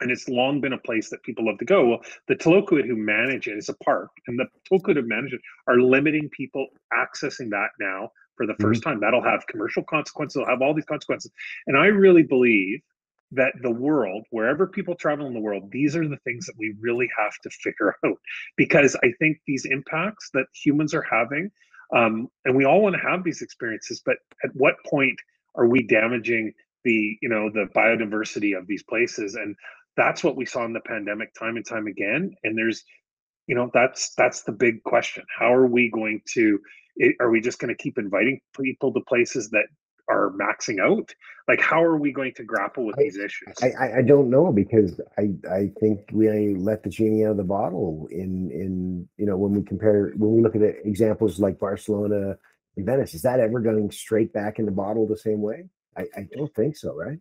And 0.00 0.12
it's 0.12 0.28
long 0.28 0.60
been 0.60 0.74
a 0.74 0.78
place 0.78 1.10
that 1.10 1.22
people 1.24 1.44
love 1.46 1.58
to 1.58 1.64
go. 1.64 1.88
Well, 1.88 2.02
the 2.28 2.36
Tla-o-qui-aht 2.36 2.86
who 2.86 2.94
manage 2.96 3.48
it 3.48 3.58
is 3.58 3.68
a 3.68 3.74
park, 3.78 4.10
and 4.28 4.38
the 4.38 4.46
Tla-o-qui-aht 4.68 4.96
who 4.96 5.02
manage 5.08 5.32
it 5.32 5.40
are 5.66 5.80
limiting 5.80 6.28
people 6.30 6.68
accessing 6.92 7.50
that 7.50 7.70
now 7.80 8.12
for 8.38 8.46
the 8.46 8.54
1st 8.54 8.82
time. 8.82 9.00
That'll 9.00 9.22
have 9.22 9.46
commercial 9.48 9.82
consequences, 9.82 10.36
it'll 10.36 10.48
have 10.48 10.62
all 10.62 10.72
these 10.72 10.86
consequences. 10.86 11.30
And 11.66 11.76
I 11.76 11.86
really 11.86 12.22
believe 12.22 12.80
that 13.32 13.52
the 13.60 13.70
world, 13.70 14.24
wherever 14.30 14.66
people 14.66 14.94
travel 14.94 15.26
in 15.26 15.34
the 15.34 15.40
world, 15.40 15.70
these 15.70 15.94
are 15.94 16.08
the 16.08 16.16
things 16.18 16.46
that 16.46 16.54
we 16.56 16.74
really 16.80 17.08
have 17.18 17.32
to 17.42 17.50
figure 17.50 17.94
out. 18.06 18.18
Because 18.56 18.96
I 19.02 19.12
think 19.18 19.38
these 19.46 19.66
impacts 19.66 20.30
that 20.32 20.46
humans 20.54 20.94
are 20.94 21.04
having, 21.10 21.50
um, 21.94 22.28
and 22.44 22.56
we 22.56 22.64
all 22.64 22.80
want 22.80 22.94
to 22.94 23.02
have 23.02 23.24
these 23.24 23.42
experiences, 23.42 24.02
but 24.04 24.16
at 24.44 24.50
what 24.54 24.76
point 24.88 25.18
are 25.56 25.66
we 25.66 25.82
damaging 25.82 26.52
the, 26.84 27.18
you 27.20 27.28
know, 27.28 27.50
the 27.50 27.68
biodiversity 27.76 28.56
of 28.56 28.66
these 28.66 28.82
places? 28.82 29.34
And 29.34 29.56
that's 29.96 30.22
what 30.22 30.36
we 30.36 30.46
saw 30.46 30.64
in 30.64 30.72
the 30.72 30.80
pandemic 30.80 31.34
time 31.34 31.56
and 31.56 31.66
time 31.66 31.86
again. 31.86 32.34
And 32.44 32.56
there's, 32.56 32.84
you 33.46 33.54
know, 33.54 33.70
that's 33.74 34.14
that's 34.14 34.42
the 34.42 34.52
big 34.52 34.82
question. 34.84 35.24
How 35.36 35.52
are 35.52 35.66
we 35.66 35.90
going 35.90 36.22
to? 36.34 36.60
I- 37.02 37.14
Are 37.20 37.30
we 37.30 37.40
just 37.40 37.58
going 37.58 37.74
to 37.74 37.82
keep 37.82 37.98
inviting 37.98 38.40
people 38.60 38.92
to 38.92 39.00
places 39.00 39.50
that 39.50 39.66
are 40.08 40.30
maxing 40.30 40.80
out? 40.80 41.14
Like, 41.46 41.60
how 41.60 41.82
are 41.82 41.96
we 41.98 42.12
going 42.12 42.32
to 42.34 42.44
grapple 42.44 42.86
with 42.86 42.98
I- 42.98 43.02
these 43.02 43.16
issues? 43.18 43.54
I, 43.62 43.70
I, 43.78 43.96
I 43.98 44.02
don't 44.02 44.30
know 44.30 44.52
because 44.52 45.00
I, 45.18 45.30
I 45.50 45.70
think 45.80 46.00
we 46.12 46.54
let 46.54 46.82
the 46.82 46.90
genie 46.90 47.24
out 47.24 47.32
of 47.32 47.36
the 47.36 47.44
bottle 47.44 48.08
in 48.10 48.50
in 48.50 49.08
you 49.16 49.26
know 49.26 49.36
when 49.36 49.52
we 49.52 49.62
compare 49.62 50.12
when 50.16 50.32
we 50.32 50.42
look 50.42 50.56
at 50.56 50.62
examples 50.62 51.38
like 51.38 51.58
Barcelona 51.58 52.36
and 52.76 52.86
Venice 52.86 53.14
is 53.14 53.22
that 53.22 53.40
ever 53.40 53.60
going 53.60 53.90
straight 53.90 54.32
back 54.32 54.58
in 54.58 54.66
the 54.66 54.72
bottle 54.72 55.06
the 55.06 55.16
same 55.16 55.40
way? 55.42 55.64
I, 55.96 56.02
I 56.16 56.28
don't 56.34 56.54
think 56.54 56.76
so, 56.76 56.94
right? 56.94 57.18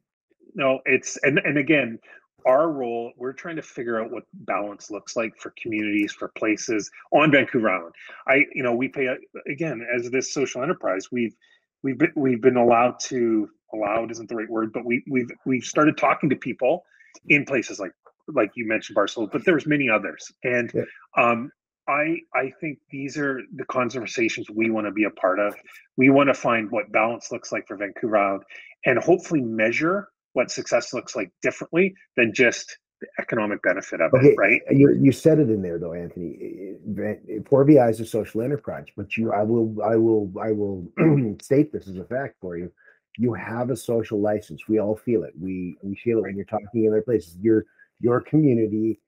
no 0.53 0.79
it's 0.85 1.17
and 1.23 1.39
and 1.39 1.57
again 1.57 1.99
our 2.47 2.71
role 2.71 3.11
we're 3.17 3.33
trying 3.33 3.55
to 3.55 3.61
figure 3.61 4.01
out 4.01 4.09
what 4.11 4.23
balance 4.33 4.89
looks 4.89 5.15
like 5.15 5.33
for 5.37 5.53
communities 5.61 6.11
for 6.13 6.29
places 6.37 6.89
on 7.11 7.31
vancouver 7.31 7.69
island 7.69 7.93
i 8.27 8.45
you 8.53 8.63
know 8.63 8.73
we 8.73 8.87
pay 8.87 9.07
again 9.49 9.85
as 9.95 10.09
this 10.09 10.33
social 10.33 10.63
enterprise 10.63 11.09
we've 11.11 11.35
we've 11.83 11.97
been 11.97 12.11
we've 12.15 12.41
been 12.41 12.57
allowed 12.57 12.99
to 12.99 13.49
allowed 13.73 14.11
isn't 14.11 14.29
the 14.29 14.35
right 14.35 14.49
word 14.49 14.71
but 14.73 14.85
we 14.85 15.03
we've 15.09 15.29
we've 15.45 15.63
started 15.65 15.97
talking 15.97 16.29
to 16.29 16.35
people 16.35 16.83
in 17.29 17.45
places 17.45 17.79
like 17.79 17.91
like 18.29 18.51
you 18.55 18.65
mentioned 18.67 18.95
barcelona 18.95 19.29
but 19.31 19.43
there's 19.45 19.65
many 19.67 19.89
others 19.89 20.31
and 20.43 20.71
Yeah. 20.73 20.83
um 21.17 21.51
I, 21.89 22.17
I 22.35 22.51
think 22.59 22.79
these 22.89 23.17
are 23.17 23.39
the 23.55 23.63
conversations 23.65 24.49
we 24.49 24.69
want 24.69 24.87
to 24.87 24.91
be 24.91 25.05
a 25.05 25.09
part 25.09 25.39
of. 25.39 25.55
We 25.95 26.09
want 26.09 26.27
to 26.27 26.33
find 26.33 26.69
what 26.69 26.91
balance 26.91 27.31
looks 27.31 27.53
like 27.53 27.65
for 27.65 27.77
Vancouver 27.77 28.17
Island 28.17 28.43
and 28.85 28.99
hopefully 28.99 29.39
measure 29.39 30.09
what 30.37 30.51
success 30.51 30.93
looks 30.93 31.15
like 31.15 31.31
differently 31.41 31.95
than 32.15 32.31
just 32.31 32.77
the 33.01 33.07
economic 33.19 33.59
benefit 33.63 33.99
of 33.99 34.13
Okay, 34.13 34.29
it, 34.29 34.35
right? 34.37 34.61
You 34.69 34.95
you 35.01 35.11
said 35.11 35.39
it 35.39 35.49
in 35.49 35.63
there 35.63 35.79
though, 35.79 35.93
Anthony. 35.93 36.37
Eh, 36.39 37.01
eh, 37.01 37.37
eh, 37.37 37.39
4VI 37.39 37.89
is 37.89 37.99
a 37.99 38.05
social 38.05 38.43
enterprise, 38.43 38.85
but 38.95 39.17
you, 39.17 39.31
I 39.31 39.41
will, 39.41 39.75
I 39.83 39.95
will, 39.95 40.31
I 40.39 40.51
will 40.51 40.87
state 41.41 41.73
this 41.73 41.87
as 41.87 41.97
a 41.97 42.05
fact 42.05 42.35
for 42.39 42.55
you. 42.55 42.71
You 43.17 43.33
have 43.33 43.71
a 43.71 43.75
social 43.75 44.21
license. 44.21 44.67
We 44.67 44.79
all 44.79 44.95
feel 44.95 45.23
it. 45.23 45.33
We 45.39 45.77
we 45.81 45.95
feel 45.95 46.19
it 46.19 46.21
when 46.21 46.35
you're 46.35 46.45
talking 46.45 46.85
in 46.85 46.91
other 46.91 47.01
places. 47.01 47.35
Your 47.41 47.65
your 47.99 48.21
community 48.21 48.99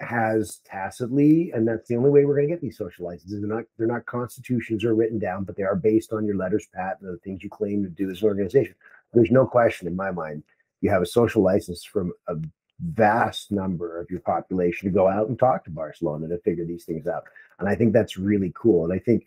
has 0.00 0.60
tacitly, 0.66 1.50
and 1.54 1.66
that's 1.66 1.88
the 1.88 1.96
only 1.96 2.10
way 2.10 2.26
we're 2.26 2.36
going 2.36 2.48
to 2.48 2.52
get 2.52 2.60
these 2.60 2.76
social 2.76 3.06
licenses. 3.06 3.40
They're 3.40 3.56
not 3.56 3.64
they're 3.78 3.86
not 3.86 4.04
constitutions 4.04 4.84
or 4.84 4.94
written 4.94 5.18
down, 5.18 5.44
but 5.44 5.56
they 5.56 5.62
are 5.62 5.76
based 5.76 6.12
on 6.12 6.26
your 6.26 6.36
letters 6.36 6.68
pat 6.74 6.98
and 7.00 7.10
the 7.10 7.18
things 7.18 7.42
you 7.42 7.48
claim 7.48 7.82
to 7.84 7.88
do 7.88 8.10
as 8.10 8.20
an 8.20 8.28
organization. 8.28 8.74
There's 9.14 9.30
no 9.30 9.46
question 9.46 9.86
in 9.86 9.96
my 9.96 10.10
mind. 10.10 10.42
You 10.84 10.90
have 10.90 11.00
a 11.00 11.06
social 11.06 11.42
license 11.42 11.82
from 11.82 12.12
a 12.28 12.34
vast 12.78 13.50
number 13.50 13.98
of 13.98 14.10
your 14.10 14.20
population 14.20 14.86
to 14.86 14.94
go 14.94 15.08
out 15.08 15.30
and 15.30 15.38
talk 15.38 15.64
to 15.64 15.70
Barcelona 15.70 16.28
to 16.28 16.36
figure 16.40 16.66
these 16.66 16.84
things 16.84 17.06
out. 17.06 17.24
And 17.58 17.70
I 17.70 17.74
think 17.74 17.94
that's 17.94 18.18
really 18.18 18.52
cool. 18.54 18.84
And 18.84 18.92
I 18.92 18.98
think 18.98 19.24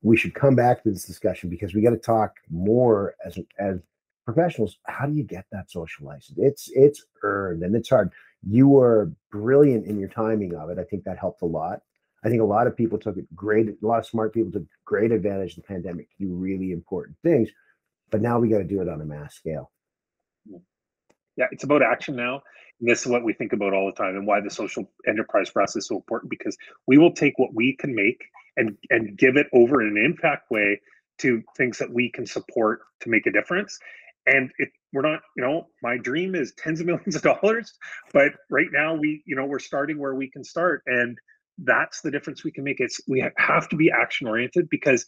we 0.00 0.16
should 0.16 0.34
come 0.34 0.54
back 0.54 0.82
to 0.82 0.90
this 0.90 1.04
discussion 1.04 1.50
because 1.50 1.74
we 1.74 1.82
got 1.82 1.90
to 1.90 1.98
talk 1.98 2.36
more 2.50 3.16
as 3.22 3.38
as 3.58 3.80
professionals. 4.24 4.78
How 4.86 5.04
do 5.04 5.12
you 5.12 5.24
get 5.24 5.44
that 5.52 5.70
social 5.70 6.06
license? 6.06 6.38
It's 6.40 6.70
it's 6.72 7.04
earned 7.22 7.62
and 7.64 7.76
it's 7.76 7.90
hard. 7.90 8.10
You 8.42 8.68
were 8.68 9.12
brilliant 9.30 9.84
in 9.84 10.00
your 10.00 10.08
timing 10.08 10.54
of 10.54 10.70
it. 10.70 10.78
I 10.78 10.84
think 10.84 11.04
that 11.04 11.18
helped 11.18 11.42
a 11.42 11.46
lot. 11.46 11.82
I 12.24 12.30
think 12.30 12.40
a 12.40 12.46
lot 12.46 12.66
of 12.66 12.74
people 12.74 12.98
took 12.98 13.18
it 13.18 13.26
great. 13.36 13.68
A 13.68 13.86
lot 13.86 13.98
of 13.98 14.06
smart 14.06 14.32
people 14.32 14.52
took 14.52 14.64
great 14.86 15.12
advantage 15.12 15.50
of 15.50 15.56
the 15.56 15.68
pandemic 15.68 16.08
to 16.12 16.24
do 16.24 16.34
really 16.34 16.72
important 16.72 17.18
things. 17.22 17.50
But 18.10 18.22
now 18.22 18.38
we 18.38 18.48
got 18.48 18.58
to 18.58 18.64
do 18.64 18.80
it 18.80 18.88
on 18.88 19.02
a 19.02 19.04
mass 19.04 19.34
scale. 19.34 19.70
Yeah, 21.36 21.46
it's 21.50 21.64
about 21.64 21.82
action 21.82 22.16
now. 22.16 22.42
And 22.80 22.88
this 22.88 23.00
is 23.00 23.06
what 23.06 23.24
we 23.24 23.32
think 23.32 23.52
about 23.52 23.72
all 23.72 23.86
the 23.86 24.02
time 24.02 24.16
and 24.16 24.26
why 24.26 24.40
the 24.40 24.50
social 24.50 24.90
enterprise 25.06 25.48
for 25.48 25.62
us 25.62 25.76
is 25.76 25.86
so 25.86 25.96
important 25.96 26.30
because 26.30 26.56
we 26.86 26.98
will 26.98 27.12
take 27.12 27.38
what 27.38 27.54
we 27.54 27.76
can 27.76 27.94
make 27.94 28.24
and 28.56 28.76
and 28.90 29.16
give 29.16 29.36
it 29.36 29.46
over 29.52 29.82
in 29.82 29.96
an 29.96 30.04
impact 30.04 30.50
way 30.50 30.80
to 31.18 31.42
things 31.56 31.78
that 31.78 31.92
we 31.92 32.10
can 32.10 32.26
support 32.26 32.80
to 33.00 33.10
make 33.10 33.26
a 33.26 33.32
difference. 33.32 33.78
And 34.26 34.50
we're 34.92 35.02
not, 35.02 35.20
you 35.36 35.44
know, 35.44 35.68
my 35.82 35.98
dream 35.98 36.34
is 36.34 36.52
tens 36.56 36.80
of 36.80 36.86
millions 36.86 37.14
of 37.14 37.22
dollars, 37.22 37.74
but 38.12 38.32
right 38.50 38.68
now 38.72 38.94
we, 38.94 39.22
you 39.26 39.36
know, 39.36 39.44
we're 39.44 39.58
starting 39.58 39.98
where 39.98 40.14
we 40.14 40.30
can 40.30 40.42
start 40.42 40.82
and 40.86 41.18
that's 41.58 42.00
the 42.00 42.10
difference 42.10 42.42
we 42.42 42.50
can 42.50 42.64
make. 42.64 42.80
It's 42.80 43.00
we 43.06 43.24
have 43.36 43.68
to 43.68 43.76
be 43.76 43.90
action 43.90 44.26
oriented 44.26 44.68
because 44.70 45.06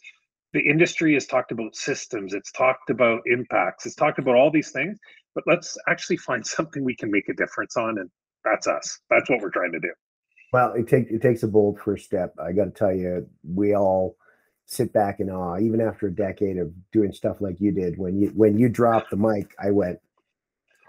the 0.53 0.61
industry 0.61 1.13
has 1.13 1.25
talked 1.25 1.51
about 1.51 1.75
systems, 1.75 2.33
it's 2.33 2.51
talked 2.51 2.89
about 2.89 3.21
impacts, 3.25 3.85
it's 3.85 3.95
talked 3.95 4.17
about 4.17 4.35
all 4.35 4.49
these 4.49 4.71
things, 4.71 4.97
but 5.37 5.43
let's 5.45 5.77
actually 5.87 6.17
find 6.17 6.45
something 6.45 6.83
we 6.83 6.95
can 6.95 7.11
make 7.11 7.29
a 7.29 7.33
difference 7.33 7.77
on 7.77 7.99
and 7.99 8.09
that's 8.43 8.65
us. 8.65 8.99
That's 9.11 9.29
what 9.29 9.39
we're 9.39 9.51
trying 9.51 9.71
to 9.73 9.79
do. 9.79 9.91
Well, 10.51 10.73
it 10.73 10.87
takes 10.87 11.11
it 11.11 11.21
takes 11.21 11.43
a 11.43 11.47
bold 11.47 11.79
first 11.79 12.05
step. 12.05 12.33
I 12.41 12.53
got 12.53 12.65
to 12.65 12.71
tell 12.71 12.93
you, 12.93 13.27
we 13.43 13.75
all 13.75 14.15
sit 14.65 14.91
back 14.93 15.19
in 15.19 15.29
awe, 15.29 15.59
even 15.59 15.79
after 15.79 16.07
a 16.07 16.11
decade 16.11 16.57
of 16.57 16.71
doing 16.91 17.11
stuff 17.11 17.37
like 17.39 17.59
you 17.59 17.71
did. 17.71 17.97
When 17.97 18.19
you 18.19 18.29
when 18.29 18.57
you 18.57 18.67
dropped 18.69 19.11
the 19.11 19.17
mic, 19.17 19.53
I 19.59 19.71
went, 19.71 19.99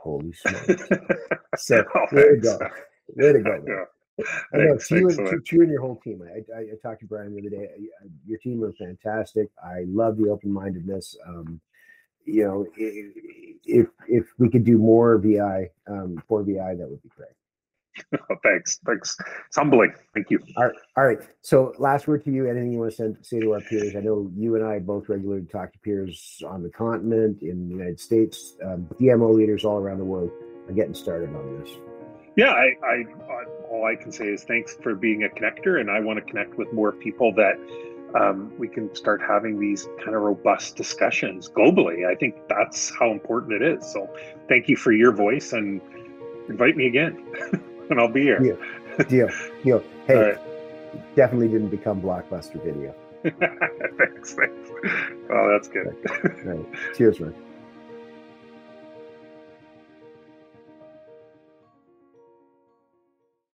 "Holy 0.01 0.33
smokes!" 0.33 0.83
So 1.57 1.85
Oh, 1.95 2.07
way 2.13 2.23
to 2.23 2.37
go, 2.37 2.59
way 3.17 3.33
to 3.33 3.41
go. 3.41 3.51
man. 3.51 3.65
Yeah. 3.67 4.25
I 4.53 4.57
know 4.59 4.75
it's 4.75 4.91
you, 4.91 5.09
and, 5.09 5.13
so 5.13 5.25
to, 5.25 5.37
much. 5.37 5.49
to 5.49 5.57
you 5.57 5.63
and 5.63 5.71
your 5.73 5.81
whole 5.81 5.97
team. 5.97 6.23
I, 6.23 6.57
I, 6.57 6.61
I 6.61 6.75
talked 6.83 7.01
to 7.01 7.07
Brian 7.07 7.35
the 7.35 7.41
other 7.41 7.51
day. 7.51 7.69
Your 8.27 8.39
team 8.39 8.61
was 8.61 8.77
fantastic. 8.79 9.49
I 9.63 9.85
love 9.87 10.17
the 10.17 10.29
open 10.29 10.53
mindedness. 10.53 11.17
Um, 11.27 11.61
you 12.29 12.45
know, 12.45 12.67
if 12.77 13.89
if 14.07 14.27
we 14.39 14.51
could 14.51 14.65
do 14.65 14.79
more 14.79 15.19
VI 15.19 15.71
um, 15.89 16.23
for 16.29 16.43
VI, 16.43 16.77
that 16.77 16.89
would 16.89 17.03
be 17.03 17.11
great. 17.17 17.31
Thanks, 18.45 18.79
thanks. 18.87 19.17
It's 19.49 19.57
humbling. 19.57 19.93
Thank 20.15 20.31
you. 20.31 20.39
All 20.57 20.67
right, 20.67 20.75
all 20.97 21.05
right. 21.05 21.19
So, 21.43 21.75
last 21.79 22.07
word 22.07 22.25
to 22.27 22.31
you. 22.31 22.49
Anything 22.49 22.71
you 22.71 22.79
want 22.79 22.93
to 22.93 22.97
send, 22.97 23.17
say 23.23 23.41
to 23.41 23.55
our 23.55 23.61
peers? 23.61 23.97
I 23.97 24.01
know 24.01 24.31
you 24.37 24.55
and 24.55 24.65
I 24.65 24.79
both 24.79 25.09
regularly 25.09 25.47
talk 25.47 25.73
to 25.73 25.79
peers 25.81 26.41
on 26.47 26.63
the 26.63 26.71
continent, 26.71 27.43
in 27.43 27.69
the 27.69 27.75
United 27.75 27.99
States. 27.99 28.55
Um, 28.65 28.87
DMO 29.01 29.35
leaders 29.35 29.65
all 29.65 29.79
around 29.79 29.99
the 29.99 30.05
world 30.05 30.31
are 30.69 30.73
getting 30.75 30.95
started 30.95 31.35
on 31.35 31.61
this. 31.61 31.71
Yeah, 32.37 32.51
I, 32.51 32.73
I, 32.85 32.95
I 33.33 33.45
all 33.69 33.85
I 33.85 34.01
can 34.01 34.13
say 34.13 34.27
is 34.27 34.45
thanks 34.45 34.77
for 34.81 34.95
being 34.95 35.25
a 35.25 35.29
connector, 35.29 35.81
and 35.81 35.91
I 35.91 35.99
want 35.99 36.19
to 36.19 36.25
connect 36.25 36.57
with 36.57 36.73
more 36.73 36.93
people 36.93 37.33
that 37.35 37.59
um, 38.15 38.53
we 38.59 38.69
can 38.69 38.95
start 38.95 39.21
having 39.21 39.61
these 39.61 39.89
kind 40.03 40.17
of 40.17 40.23
robust 40.23 40.77
discussions 40.77 41.49
globally. 41.49 42.07
I 42.07 42.15
think 42.15 42.37
that's 42.49 42.91
how 42.99 43.11
important 43.11 43.61
it 43.61 43.63
is. 43.63 43.93
So, 43.93 44.09
thank 44.49 44.69
you 44.69 44.77
for 44.77 44.93
your 44.93 45.13
voice, 45.13 45.53
and 45.53 45.81
invite 46.49 46.77
me 46.77 46.87
again, 46.87 47.25
and 47.91 48.01
I'll 48.01 48.09
be 48.09 48.23
here. 48.23 48.43
Yeah. 48.43 49.05
Deal, 49.05 49.29
deal. 49.65 49.85
Hey, 50.07 50.15
right. 50.15 51.15
definitely 51.15 51.49
didn't 51.49 51.69
become 51.69 52.01
blockbuster 52.01 52.63
video. 52.65 52.95
thanks, 53.23 54.35
thanks. 54.35 54.71
Oh, 55.31 55.49
that's 55.51 55.69
good. 55.69 55.95
Right. 56.45 56.67
Cheers, 56.95 57.21
man. 57.21 57.35